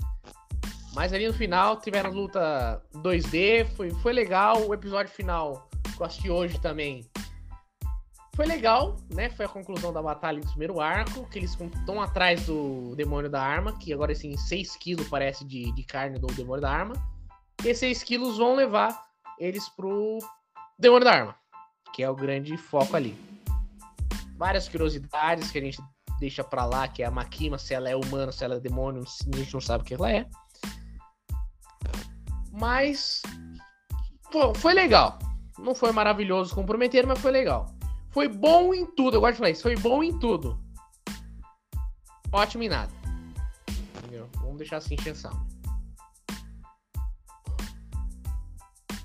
[0.95, 4.69] Mas ali no final tiveram luta 2D, foi, foi legal.
[4.69, 5.67] O episódio final
[5.97, 7.11] que eu assisti hoje também
[8.37, 9.31] foi legal, né?
[9.31, 13.41] Foi a conclusão da batalha do primeiro arco, que eles estão atrás do demônio da
[13.41, 16.95] arma, que agora assim, 6 quilos parece de, de carne do demônio da arma.
[17.65, 19.07] E 6 quilos vão levar
[19.39, 20.19] eles pro
[20.79, 21.35] demônio da arma,
[21.95, 23.34] que é o grande foco ali.
[24.45, 25.83] Várias curiosidades que a gente
[26.21, 29.03] deixa pra lá, que é a Makima, se ela é humana, se ela é demônio,
[29.03, 30.29] a gente não sabe o que ela é.
[32.53, 33.23] Mas
[34.31, 35.19] pô, foi legal.
[35.59, 37.75] Não foi maravilhoso como prometeram, mas foi legal.
[38.11, 39.17] Foi bom em tudo.
[39.17, 39.63] Eu gosto de falar isso.
[39.63, 40.63] Foi bom em tudo.
[42.31, 42.93] Ótimo em nada.
[43.97, 44.29] Entendeu?
[44.43, 45.33] Vamos deixar assim atenção.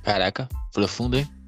[0.03, 1.38] Caraca, profundo, hein?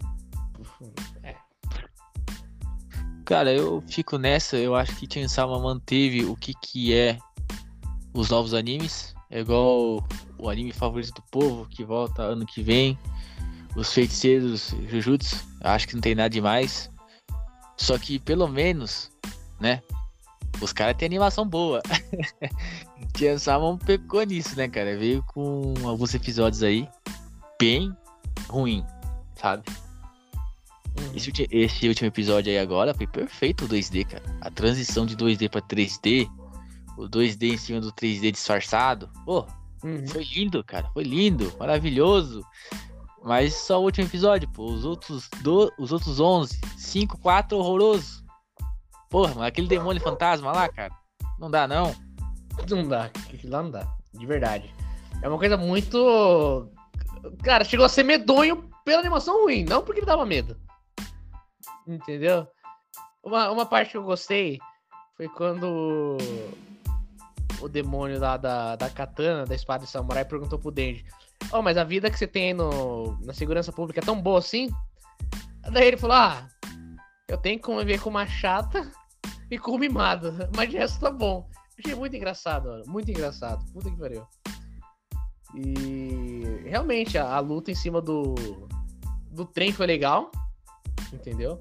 [3.31, 7.17] Cara, eu fico nessa, eu acho que Chainsaw Man manteve o que que é
[8.13, 9.15] os novos animes.
[9.29, 10.05] É igual
[10.37, 12.99] o anime favorito do povo, que volta ano que vem.
[13.73, 16.89] Os feiticeiros Jujutsu, acho que não tem nada demais.
[17.77, 19.09] Só que pelo menos,
[19.61, 19.81] né?
[20.59, 21.81] Os caras têm animação boa.
[23.17, 24.97] Chainsaw Man pecou nisso, né, cara?
[24.97, 26.85] Veio com alguns episódios aí
[27.57, 27.95] bem
[28.49, 28.85] ruim,
[29.35, 29.63] sabe?
[30.99, 31.11] Uhum.
[31.15, 34.23] Esse, esse último episódio aí agora foi perfeito o 2D, cara.
[34.41, 36.29] A transição de 2D pra 3D,
[36.97, 39.09] o 2D em cima do 3D disfarçado.
[39.25, 39.45] Pô,
[39.83, 40.05] Uhum.
[40.07, 40.87] foi lindo, cara.
[40.93, 42.45] Foi lindo, maravilhoso.
[43.23, 44.65] Mas só o último episódio, pô.
[44.65, 48.23] Os outros, do, os outros 11, 5, 4, horroroso.
[49.09, 50.93] Porra, mas aquele demônio fantasma lá, cara.
[51.39, 51.95] Não dá, não.
[52.69, 53.05] Não dá.
[53.33, 53.87] Aquilo lá não dá.
[54.13, 54.73] De verdade.
[55.21, 56.69] É uma coisa muito.
[57.43, 60.57] Cara, chegou a ser medonho pela animação ruim, não porque ele dava medo.
[61.91, 62.47] Entendeu?
[63.21, 64.59] Uma, uma parte que eu gostei
[65.17, 66.17] foi quando
[67.59, 71.05] o demônio lá da, da katana, da espada de samurai, perguntou pro Denji:
[71.51, 74.69] Oh, mas a vida que você tem no, na segurança pública é tão boa assim?
[75.71, 76.47] Daí ele falou: Ah,
[77.27, 78.89] eu tenho que conviver com uma chata
[79.49, 81.47] e com mimada, mas de resto tá bom.
[81.77, 82.83] Achei muito engraçado, mano.
[82.87, 83.65] Muito engraçado.
[83.73, 84.25] Puta que pariu.
[85.55, 88.35] E realmente a, a luta em cima do,
[89.29, 90.31] do trem foi legal.
[91.11, 91.59] Entendeu?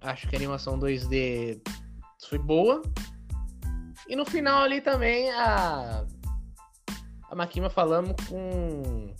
[0.00, 1.60] Acho que a animação 2D
[2.28, 2.82] foi boa.
[4.08, 6.04] E no final ali também a.
[7.30, 9.14] A Makima falando com.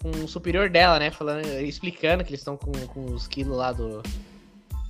[0.00, 1.10] Com o superior dela, né?
[1.10, 4.02] Falando, explicando que eles estão com, com os quilos lá do.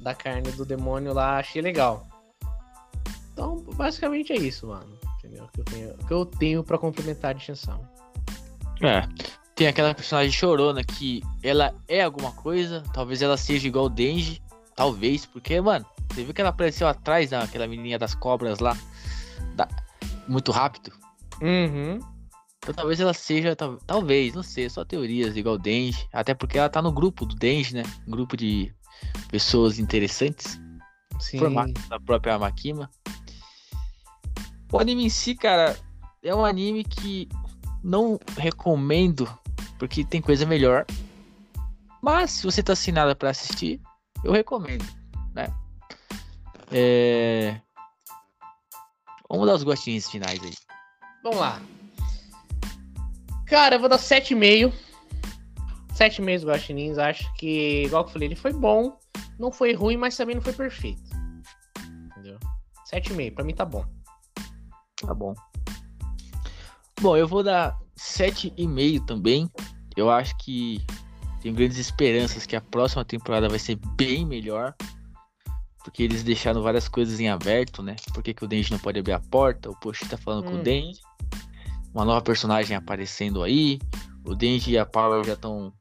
[0.01, 2.07] Da carne do demônio lá, achei legal.
[3.32, 4.99] Então, basicamente é isso, mano.
[5.18, 5.49] Entendeu?
[5.53, 7.88] Que eu tenho, tenho pra complementar de Shansama.
[8.82, 9.03] É.
[9.55, 14.42] Tem aquela personagem chorona que ela é alguma coisa, talvez ela seja igual o Denji,
[14.74, 18.76] talvez, porque, mano, você viu que ela apareceu atrás daquela menininha das cobras lá,
[19.55, 19.68] da...
[20.26, 20.92] muito rápido?
[21.40, 22.00] Uhum.
[22.59, 23.76] Então talvez ela seja, tal...
[23.86, 27.34] talvez, não sei, só teorias igual o Denji, até porque ela tá no grupo do
[27.34, 27.82] Denji, né?
[28.07, 28.72] Um grupo de
[29.28, 30.61] pessoas interessantes,
[31.18, 31.38] Sim.
[31.38, 32.88] formadas da própria Makima.
[34.72, 35.76] O anime em si, cara,
[36.22, 37.28] é um anime que
[37.82, 39.28] não recomendo
[39.82, 40.86] porque tem coisa melhor.
[42.00, 43.80] Mas se você tá sem nada para assistir,
[44.22, 44.84] eu recomendo,
[45.34, 45.52] né?
[46.70, 47.60] É...
[49.28, 50.54] Vamos dar os gostinhos finais aí.
[51.24, 51.60] Vamos lá.
[53.44, 54.72] Cara, eu vou dar 7,5.
[55.94, 56.96] 7,5 guaxinins.
[56.96, 58.96] Acho que, igual que eu falei, ele foi bom.
[59.36, 61.10] Não foi ruim, mas também não foi perfeito.
[62.06, 62.38] Entendeu?
[62.88, 63.34] 7,5.
[63.34, 63.84] Pra mim tá bom.
[65.04, 65.34] Tá bom.
[67.00, 69.50] Bom, eu vou dar 7,5 também.
[69.97, 70.84] Eu acho que
[71.40, 74.74] tenho grandes esperanças que a próxima temporada vai ser bem melhor.
[75.84, 77.97] Porque eles deixaram várias coisas em aberto, né?
[78.14, 79.68] Por que, que o Denji não pode abrir a porta?
[79.68, 80.62] O Poshi tá falando com o Hum.
[80.62, 81.01] Denji.
[81.93, 83.80] Uma nova personagem aparecendo aí.
[84.24, 85.72] O Denji e a Power já estão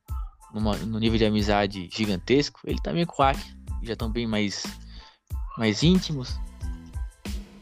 [0.54, 2.60] no nível de amizade gigantesco.
[2.66, 4.64] Ele também com o Aki já estão bem mais,
[5.58, 6.40] mais íntimos.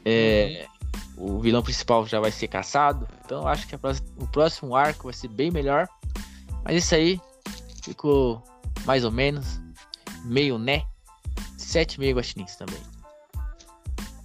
[0.06, 0.66] É,
[1.18, 3.08] o vilão principal já vai ser caçado.
[3.26, 3.80] Então acho que a
[4.18, 5.88] o próximo arco vai ser bem melhor.
[6.64, 7.20] Mas isso aí
[7.84, 8.44] ficou
[8.86, 9.60] mais ou menos.
[10.26, 10.84] Meio né.
[11.58, 12.82] 7,5 guaxinins também.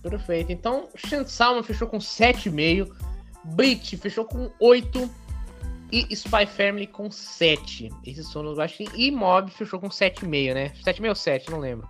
[0.03, 0.53] Perfeito.
[0.53, 2.95] Então, Shansalma fechou com 7,5.
[3.45, 5.11] Bleach fechou com 8.
[5.93, 7.89] E Spy Family com 7.
[8.05, 8.93] Esses são os guaxinins.
[8.95, 10.71] E Mob fechou com 7,5, né?
[10.85, 11.51] 7,5 ou 7?
[11.51, 11.89] Não lembro.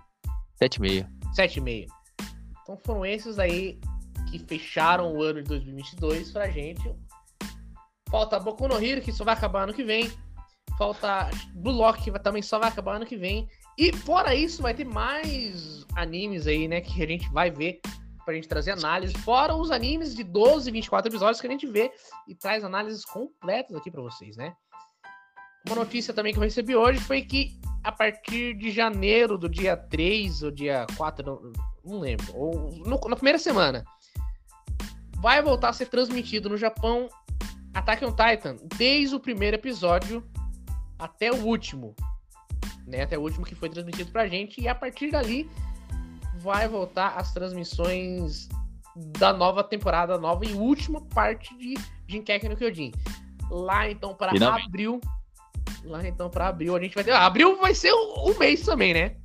[0.61, 1.07] 7,5.
[1.35, 1.87] 7,5.
[2.61, 3.79] Então foram esses aí
[4.29, 6.93] que fecharam o ano de 2022 pra gente.
[8.09, 10.11] Falta Boku no Hero, que só vai acabar ano que vem.
[10.77, 13.47] Falta Blue Lock, que também só vai acabar ano que vem.
[13.77, 16.81] E fora isso, vai ter mais animes aí, né?
[16.81, 17.79] Que a gente vai ver
[18.25, 19.13] pra gente trazer análise.
[19.19, 21.91] Fora os animes de 12, 24 episódios que a gente vê
[22.27, 24.53] e traz análises completas aqui pra vocês, né?
[25.67, 29.77] Uma notícia também que eu recebi hoje foi que a partir de janeiro, do dia
[29.77, 31.51] 3 ou dia 4, não,
[31.83, 33.83] não lembro, ou no- na primeira semana,
[35.19, 37.07] vai voltar a ser transmitido no Japão
[37.73, 40.23] Attack on Titan, desde o primeiro episódio
[40.97, 41.95] até o último.
[42.87, 45.49] Né, até o último que foi transmitido pra gente, e a partir dali
[46.37, 48.47] vai voltar as transmissões
[48.95, 51.73] da nova temporada, nova e última parte de
[52.07, 52.91] Jinkeki no Kyojin.
[53.49, 54.31] Lá então para
[54.63, 55.01] abril,
[55.83, 58.63] lá então para abril a gente vai ter, ah, abril vai ser o, o mês
[58.63, 59.17] também, né?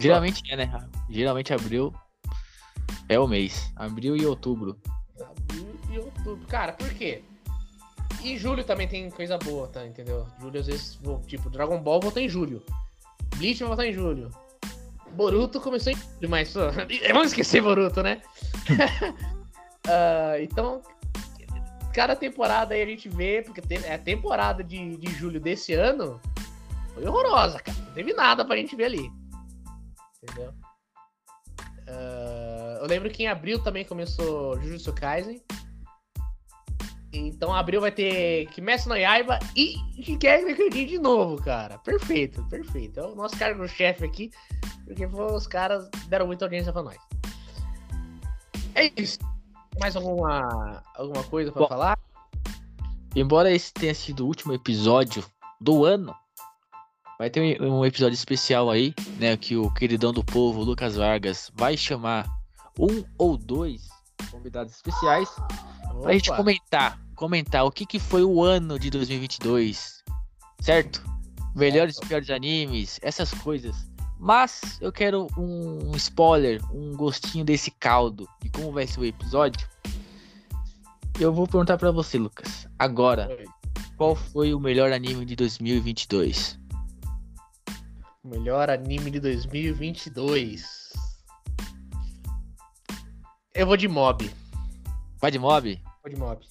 [0.00, 0.88] Geralmente é, né?
[1.08, 1.94] Geralmente abril
[3.08, 3.72] é o mês.
[3.76, 4.80] Abril e outubro.
[5.20, 6.46] Abril e outubro.
[6.46, 7.22] Cara, por quê?
[8.24, 9.86] E julho também tem coisa boa, tá?
[9.86, 10.26] Entendeu?
[10.40, 12.64] Julho, às vezes, vou- tipo, Dragon Ball volta em julho.
[13.36, 14.30] Bleach vai voltar em julho.
[15.12, 16.54] Boruto começou em julho, mas.
[17.12, 18.20] Vamos esquecer Boruto, né?
[19.86, 20.80] Ah, então,
[21.92, 26.18] cada temporada aí a gente vê, porque te- a temporada de, de julho desse ano
[26.94, 27.76] foi horrorosa, cara.
[27.78, 29.12] Não teve nada pra gente ver ali.
[30.22, 30.54] Entendeu?
[31.86, 35.42] Ah, eu lembro que em abril também começou Jujutsu Kaisen.
[37.18, 41.78] Então abril vai ter Kimetsu no Yaiba e Shingeki no de novo, cara.
[41.78, 43.00] Perfeito, perfeito.
[43.00, 44.30] É o nosso cargo-chefe aqui,
[44.84, 46.96] porque os caras deram muita audiência pra nós.
[48.74, 49.18] É isso.
[49.80, 51.68] Mais alguma, alguma coisa pra Bom.
[51.68, 51.98] falar?
[53.14, 55.24] Embora esse tenha sido o último episódio
[55.60, 56.14] do ano,
[57.18, 59.36] vai ter um episódio especial aí, né?
[59.36, 62.26] Que o queridão do povo, Lucas Vargas, vai chamar
[62.78, 63.88] um ou dois
[64.30, 65.28] convidados especiais
[66.02, 66.36] pra gente Opa.
[66.36, 70.02] comentar, comentar o que, que foi o ano de 2022,
[70.60, 71.02] certo?
[71.54, 73.88] Melhores e piores animes, essas coisas.
[74.18, 79.68] Mas eu quero um, spoiler, um gostinho desse caldo de como vai ser o episódio.
[81.20, 82.66] Eu vou perguntar pra você, Lucas.
[82.78, 83.44] Agora, Oi.
[83.96, 86.58] qual foi o melhor anime de 2022?
[88.24, 90.92] Melhor anime de 2022.
[93.54, 94.28] Eu vou de mob.
[95.20, 95.80] Vai de mob?
[96.02, 96.44] Vou de mob.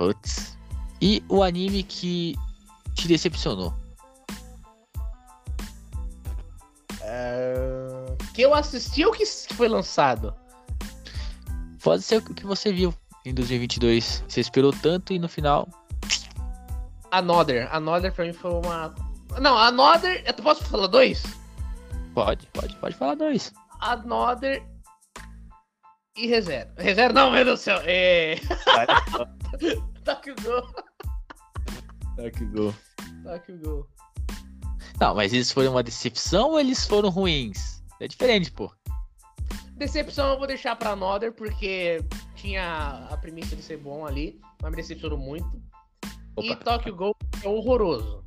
[0.00, 0.56] Putz.
[0.98, 2.34] E o anime que
[2.94, 3.74] te decepcionou?
[7.02, 10.34] Ah, que eu assisti ou que foi lançado?
[11.82, 12.94] Pode ser o que você viu
[13.26, 14.24] em 2022.
[14.26, 15.68] Você esperou tanto e no final.
[17.10, 17.68] Another.
[17.70, 18.94] Another pra mim foi uma.
[19.38, 20.24] Não, Another.
[20.26, 21.22] Eu posso falar dois?
[22.14, 23.52] Pode, pode, pode falar dois.
[23.78, 24.62] Another
[26.16, 26.70] e Rezero.
[26.78, 27.82] Rezero não, meu Deus do céu.
[27.84, 28.36] É...
[30.04, 30.62] Toque o gol.
[32.16, 32.74] Toque o gol.
[33.22, 33.88] Toque o gol.
[35.00, 37.82] Não, mas eles foram uma decepção ou eles foram ruins?
[38.00, 38.72] É diferente, pô.
[39.72, 44.70] Decepção eu vou deixar pra Another, porque tinha a premissa de ser bom ali, mas
[44.70, 45.62] me decepcionou muito.
[46.36, 46.48] Opa.
[46.48, 48.24] E Tokyo Gol é horroroso.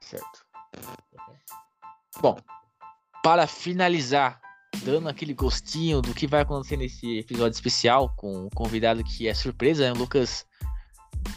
[0.00, 0.46] Certo.
[2.20, 2.36] Bom,
[3.22, 4.40] para finalizar,
[4.82, 9.34] dando aquele gostinho do que vai acontecer nesse episódio especial com o convidado que é
[9.34, 9.92] surpresa, né?
[9.92, 10.44] O Lucas,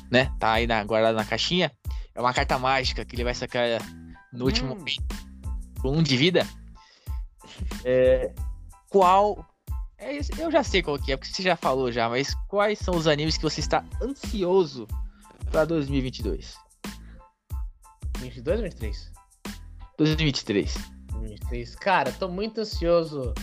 [0.09, 0.31] né?
[0.39, 1.71] Tá aí na, guardado na caixinha.
[2.13, 3.65] É uma carta mágica que ele vai sacar
[4.33, 5.97] no último hum.
[5.97, 6.45] um de vida.
[7.83, 8.33] É,
[8.89, 9.45] qual.
[9.97, 12.95] É, eu já sei qual que é, porque você já falou já, mas quais são
[12.95, 14.87] os animes que você está ansioso
[15.51, 16.55] para 2022?
[18.19, 19.11] 22 ou 23?
[19.97, 20.73] 2023.
[21.11, 21.75] 2023.
[21.75, 23.33] Cara, tô muito ansioso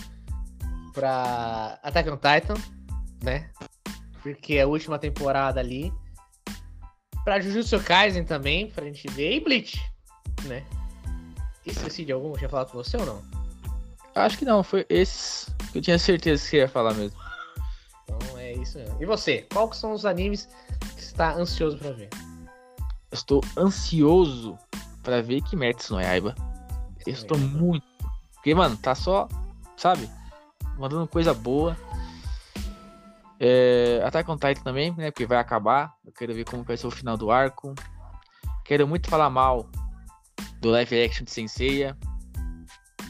[0.93, 2.55] pra Attack on Titan,
[3.23, 3.49] né?
[4.21, 5.93] Porque é a última temporada ali.
[7.29, 9.35] Pra Jujutsu Kaisen também, pra gente ver.
[9.35, 9.79] E Bleach,
[10.45, 10.65] né?
[11.63, 12.33] Esqueci de algum?
[12.33, 13.21] Tinha falado com você ou não?
[14.15, 17.15] Acho que não, foi esses que eu tinha certeza que você ia falar mesmo.
[18.03, 18.97] Então é isso mesmo.
[18.99, 20.49] E você, quais são os animes
[20.95, 22.09] que você está ansioso para ver?
[23.11, 24.57] Estou ansioso
[25.03, 26.33] para ver Kimetsu no Yaiba.
[27.05, 27.85] Eu estou muito.
[28.33, 29.27] Porque, mano, tá só,
[29.77, 30.09] sabe?
[30.79, 31.77] Mandando coisa boa.
[33.39, 35.11] É, Attack on Titan também, né?
[35.11, 35.93] Porque vai acabar.
[36.05, 37.73] Eu quero ver como vai ser o final do arco.
[38.65, 39.69] Quero muito falar mal
[40.59, 41.97] do live action de Senseiya.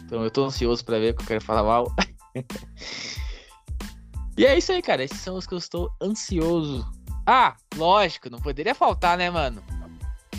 [0.05, 1.91] Então eu tô ansioso para ver, porque eu quero falar mal.
[4.37, 5.03] e é isso aí, cara.
[5.03, 6.85] Esses são os que eu estou ansioso.
[7.25, 9.63] Ah, lógico, não poderia faltar, né, mano?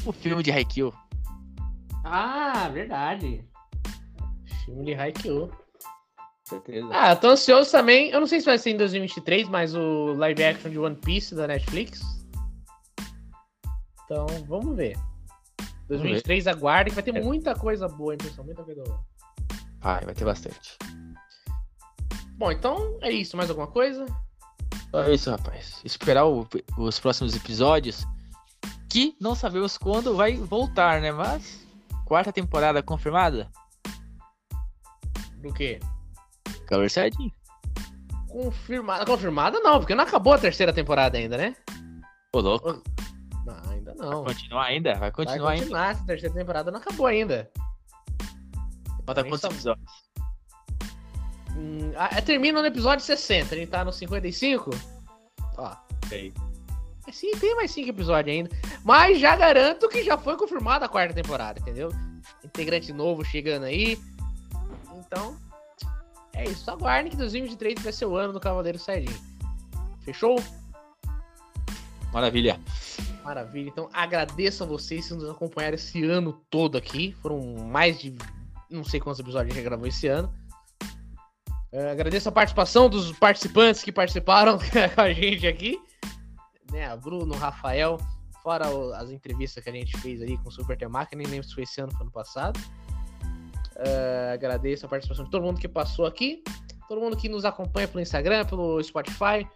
[0.04, 0.92] O filme de Haikyuu.
[2.04, 3.44] Ah, verdade.
[4.64, 5.50] Filme de Haikyuu.
[6.50, 6.88] Certeza.
[6.90, 8.10] Ah, eu tô ansioso também.
[8.10, 11.32] Eu não sei se vai ser em 2023, mas o live action de One Piece
[11.32, 12.00] da Netflix.
[14.04, 14.98] Então, vamos ver.
[15.86, 17.20] 2023 aguarde que vai ter é.
[17.20, 19.00] muita coisa boa, impressão, muita coisa boa.
[19.78, 20.76] Vai, vai ter bastante.
[22.32, 23.36] Bom, então é isso.
[23.36, 24.04] Mais alguma coisa?
[24.92, 25.80] É isso, rapaz.
[25.84, 28.04] Esperar o, os próximos episódios.
[28.88, 31.12] Que não sabemos quando vai voltar, né?
[31.12, 31.64] Mas.
[32.06, 33.48] Quarta temporada confirmada?
[35.36, 35.78] Do quê?
[36.70, 37.32] Cover Saiyajin.
[38.28, 39.04] Confirmada.
[39.04, 41.56] Confirmada não, porque não acabou a terceira temporada ainda, né?
[42.32, 42.80] Ô, louco.
[43.44, 44.22] Não, ainda não.
[44.22, 44.94] Vai continuar ainda?
[44.94, 46.00] Vai continuar, vai continuar ainda.
[46.00, 47.50] A terceira temporada não acabou ainda.
[49.04, 49.90] Falta quantos episódios?
[51.56, 54.70] Hum, ah, termina no episódio 60, a gente tá no 55.
[55.58, 55.76] Ó.
[56.08, 56.32] Sei.
[57.08, 58.50] É, sim, tem mais 5 episódios ainda.
[58.84, 61.90] Mas já garanto que já foi confirmada a quarta temporada, entendeu?
[62.44, 63.98] Integrante novo chegando aí.
[64.96, 65.36] Então,
[66.34, 66.70] é isso.
[66.70, 69.16] Aguardem que 2023 vai ser o ano do Cavaleiro Saiyajin.
[70.02, 70.42] Fechou?
[72.12, 72.58] Maravilha.
[73.22, 73.68] Maravilha.
[73.68, 77.14] Então agradeço a vocês que nos acompanharam esse ano todo aqui.
[77.20, 78.16] Foram mais de
[78.68, 80.32] não sei quantos episódios a gente gravou esse ano.
[81.72, 84.58] Uh, agradeço a participação dos participantes que participaram
[84.94, 85.78] com a gente aqui.
[86.72, 87.98] Né, Bruno, Rafael,
[88.42, 91.46] fora o, as entrevistas que a gente fez aí com o Super Temac, nem lembro
[91.46, 92.60] se foi esse ano ou foi ano passado.
[93.80, 96.42] Uh, agradeço a participação de todo mundo que passou aqui,
[96.88, 99.46] todo mundo que nos acompanha pelo Instagram, pelo Spotify.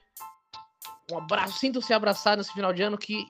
[1.12, 3.26] Um abraço, sintam-se abraçados nesse final de ano, que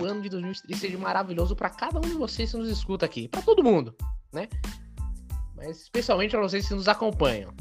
[0.00, 3.28] o ano de 2023 seja maravilhoso para cada um de vocês que nos escuta aqui,
[3.28, 3.94] para todo mundo,
[4.32, 4.48] né?
[5.64, 7.52] mas especialmente para vocês que nos acompanham.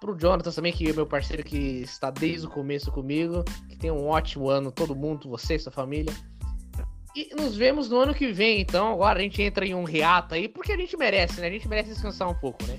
[0.00, 3.42] Pro Jonathan também, que é meu parceiro que está desde o começo comigo.
[3.68, 6.12] Que tenha um ótimo ano, todo mundo, você, sua família.
[7.14, 8.92] E nos vemos no ano que vem, então.
[8.92, 11.46] Agora a gente entra em um reato aí, porque a gente merece, né?
[11.46, 12.78] A gente merece descansar um pouco, né?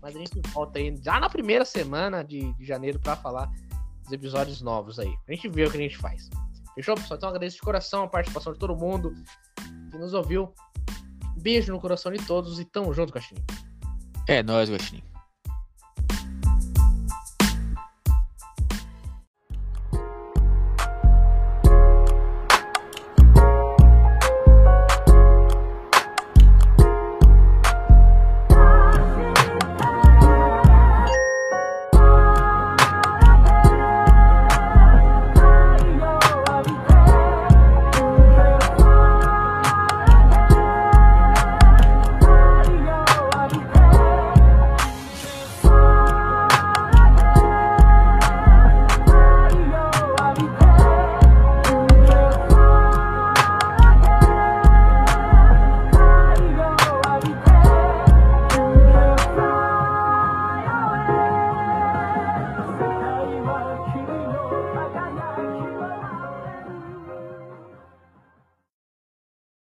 [0.00, 3.50] Mas a gente volta aí já na primeira semana de, de janeiro para falar
[4.02, 5.12] dos episódios novos aí.
[5.28, 6.30] A gente vê o que a gente faz.
[6.74, 7.18] Fechou, pessoal?
[7.18, 9.12] Então agradeço de coração a participação de todo mundo
[9.90, 10.52] que nos ouviu.
[11.36, 13.46] Beijo no coração de todos e tamo junto, Caxininho.
[14.26, 15.02] É nóis, Guaxinim.